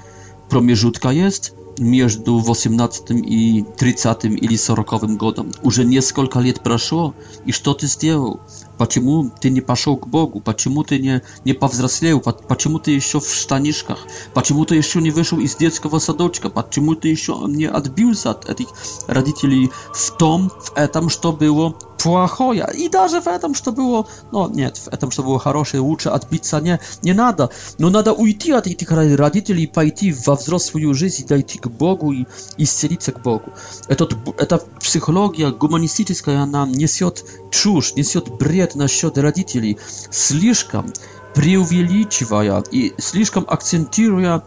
[0.48, 5.50] промежутка есть между 18 и 30 или 40 годом.
[5.62, 7.14] Уже несколько лет прошло,
[7.46, 8.40] и что ты сделал?
[8.81, 10.41] Почему ты не пошел к Богу?
[10.41, 12.18] Почему ты не, не повзрослел?
[12.22, 13.99] Почему ты еще в штанишках?
[14.33, 16.49] Почему ты еще не вышел из детского садочка?
[16.49, 18.68] Почему ты еще не отбился от этих
[19.07, 22.66] родителей в том, в этом, что было плохое?
[22.74, 24.07] И даже в этом, что было...
[24.33, 27.51] Ну, нет, в этом, что было хорошее, лучше отбиться не, не надо.
[27.76, 32.24] Но надо уйти от этих родителей, пойти во взрослую жизнь, дойти к Богу и
[32.57, 33.45] исцелиться к Богу.
[33.89, 39.76] Этот, эта психология гуманистическая, она несет чушь, несет бред влияет насчет родителей,
[40.10, 40.86] слишком
[41.34, 44.42] преувеличивая и слишком акцентируя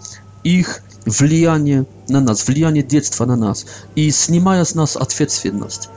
[0.46, 3.66] их влияние на нас, влияние детства на нас
[3.96, 5.90] и снимая с нас ответственность.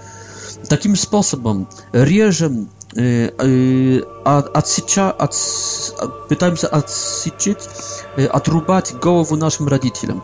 [0.68, 5.32] Таким способом режем, э, э, отсеча, от,
[6.28, 7.56] пытаемся отсечь,
[8.16, 10.22] э, отрубать голову нашим родителям.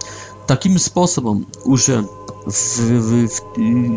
[0.48, 2.03] Таким способом уже
[2.46, 3.42] в, в, в,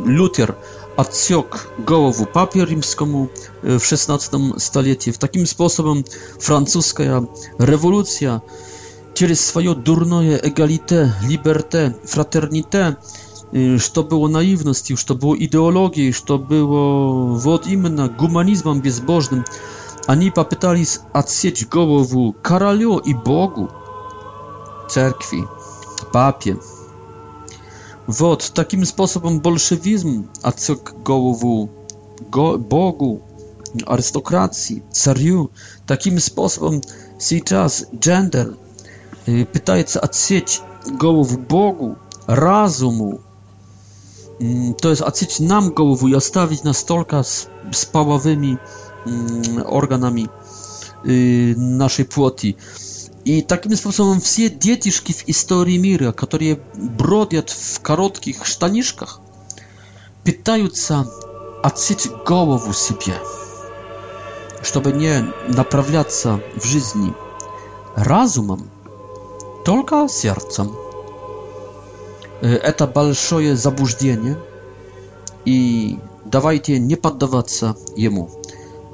[0.08, 0.56] Лютер
[0.98, 3.28] odsiok głowę papier rzymskiemu
[3.64, 5.12] e, w XVI stuleciu.
[5.14, 6.04] W takim sposobem
[6.40, 7.04] francuska
[7.60, 8.42] rewolucja
[9.14, 12.96] przez swoje durnoje egalite, liberté, fraternité, e,
[13.94, 19.44] to było naiwnością, to było ideologią, to było wod imna humanizmem bezbożnym,
[20.08, 23.68] ani popytali odsiec głowę królowi i Bogu,
[24.90, 25.44] cerkwi,
[26.12, 26.56] papie.
[28.08, 31.68] Wot, takim sposobem bolszewizmu, a co k gołowu,
[32.30, 33.20] go, Bogu,
[33.86, 35.50] arystokracji, царю,
[35.88, 36.82] таким способом
[37.18, 38.56] сейчас gender
[39.52, 40.62] пытается отсечь
[41.00, 41.96] голову Богу,
[42.28, 43.20] разуму,
[44.82, 48.58] to jest odsyć nam głowę i ostawić nas tylko z, z paławymi
[49.08, 50.28] mm, organami
[51.08, 52.56] y, naszej płoti.
[53.26, 59.20] И таким способом все детишки в истории мира, которые бродят в коротких штанишках,
[60.24, 61.12] пытаются
[61.64, 63.16] отсечь голову себе,
[64.62, 67.14] чтобы не направляться в жизни
[67.96, 68.70] разумом,
[69.66, 70.76] только сердцем.
[72.42, 74.38] Э, это большое заблуждение,
[75.46, 78.30] и давайте не поддаваться ему.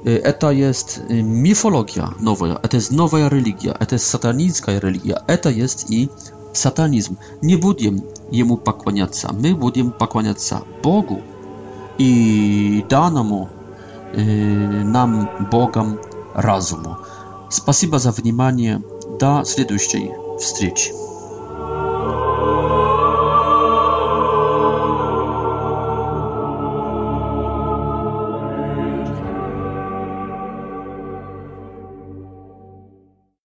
[0.04, 5.50] Y, eta jest y, mifologia nowa, to jest nowa religia, to jest satanicka religia, eta
[5.50, 6.08] jest i
[6.52, 7.14] satanizm.
[7.42, 8.00] Nie będziemy
[8.32, 11.16] jemu pokłaniać się, my będziemy pokłaniać się Bogu
[11.98, 13.46] i danemu
[14.18, 15.96] y, nam Bogom
[16.34, 16.94] rozumu.
[17.74, 18.80] Dziękuję za внимание.
[19.20, 21.11] Do следующей встречи.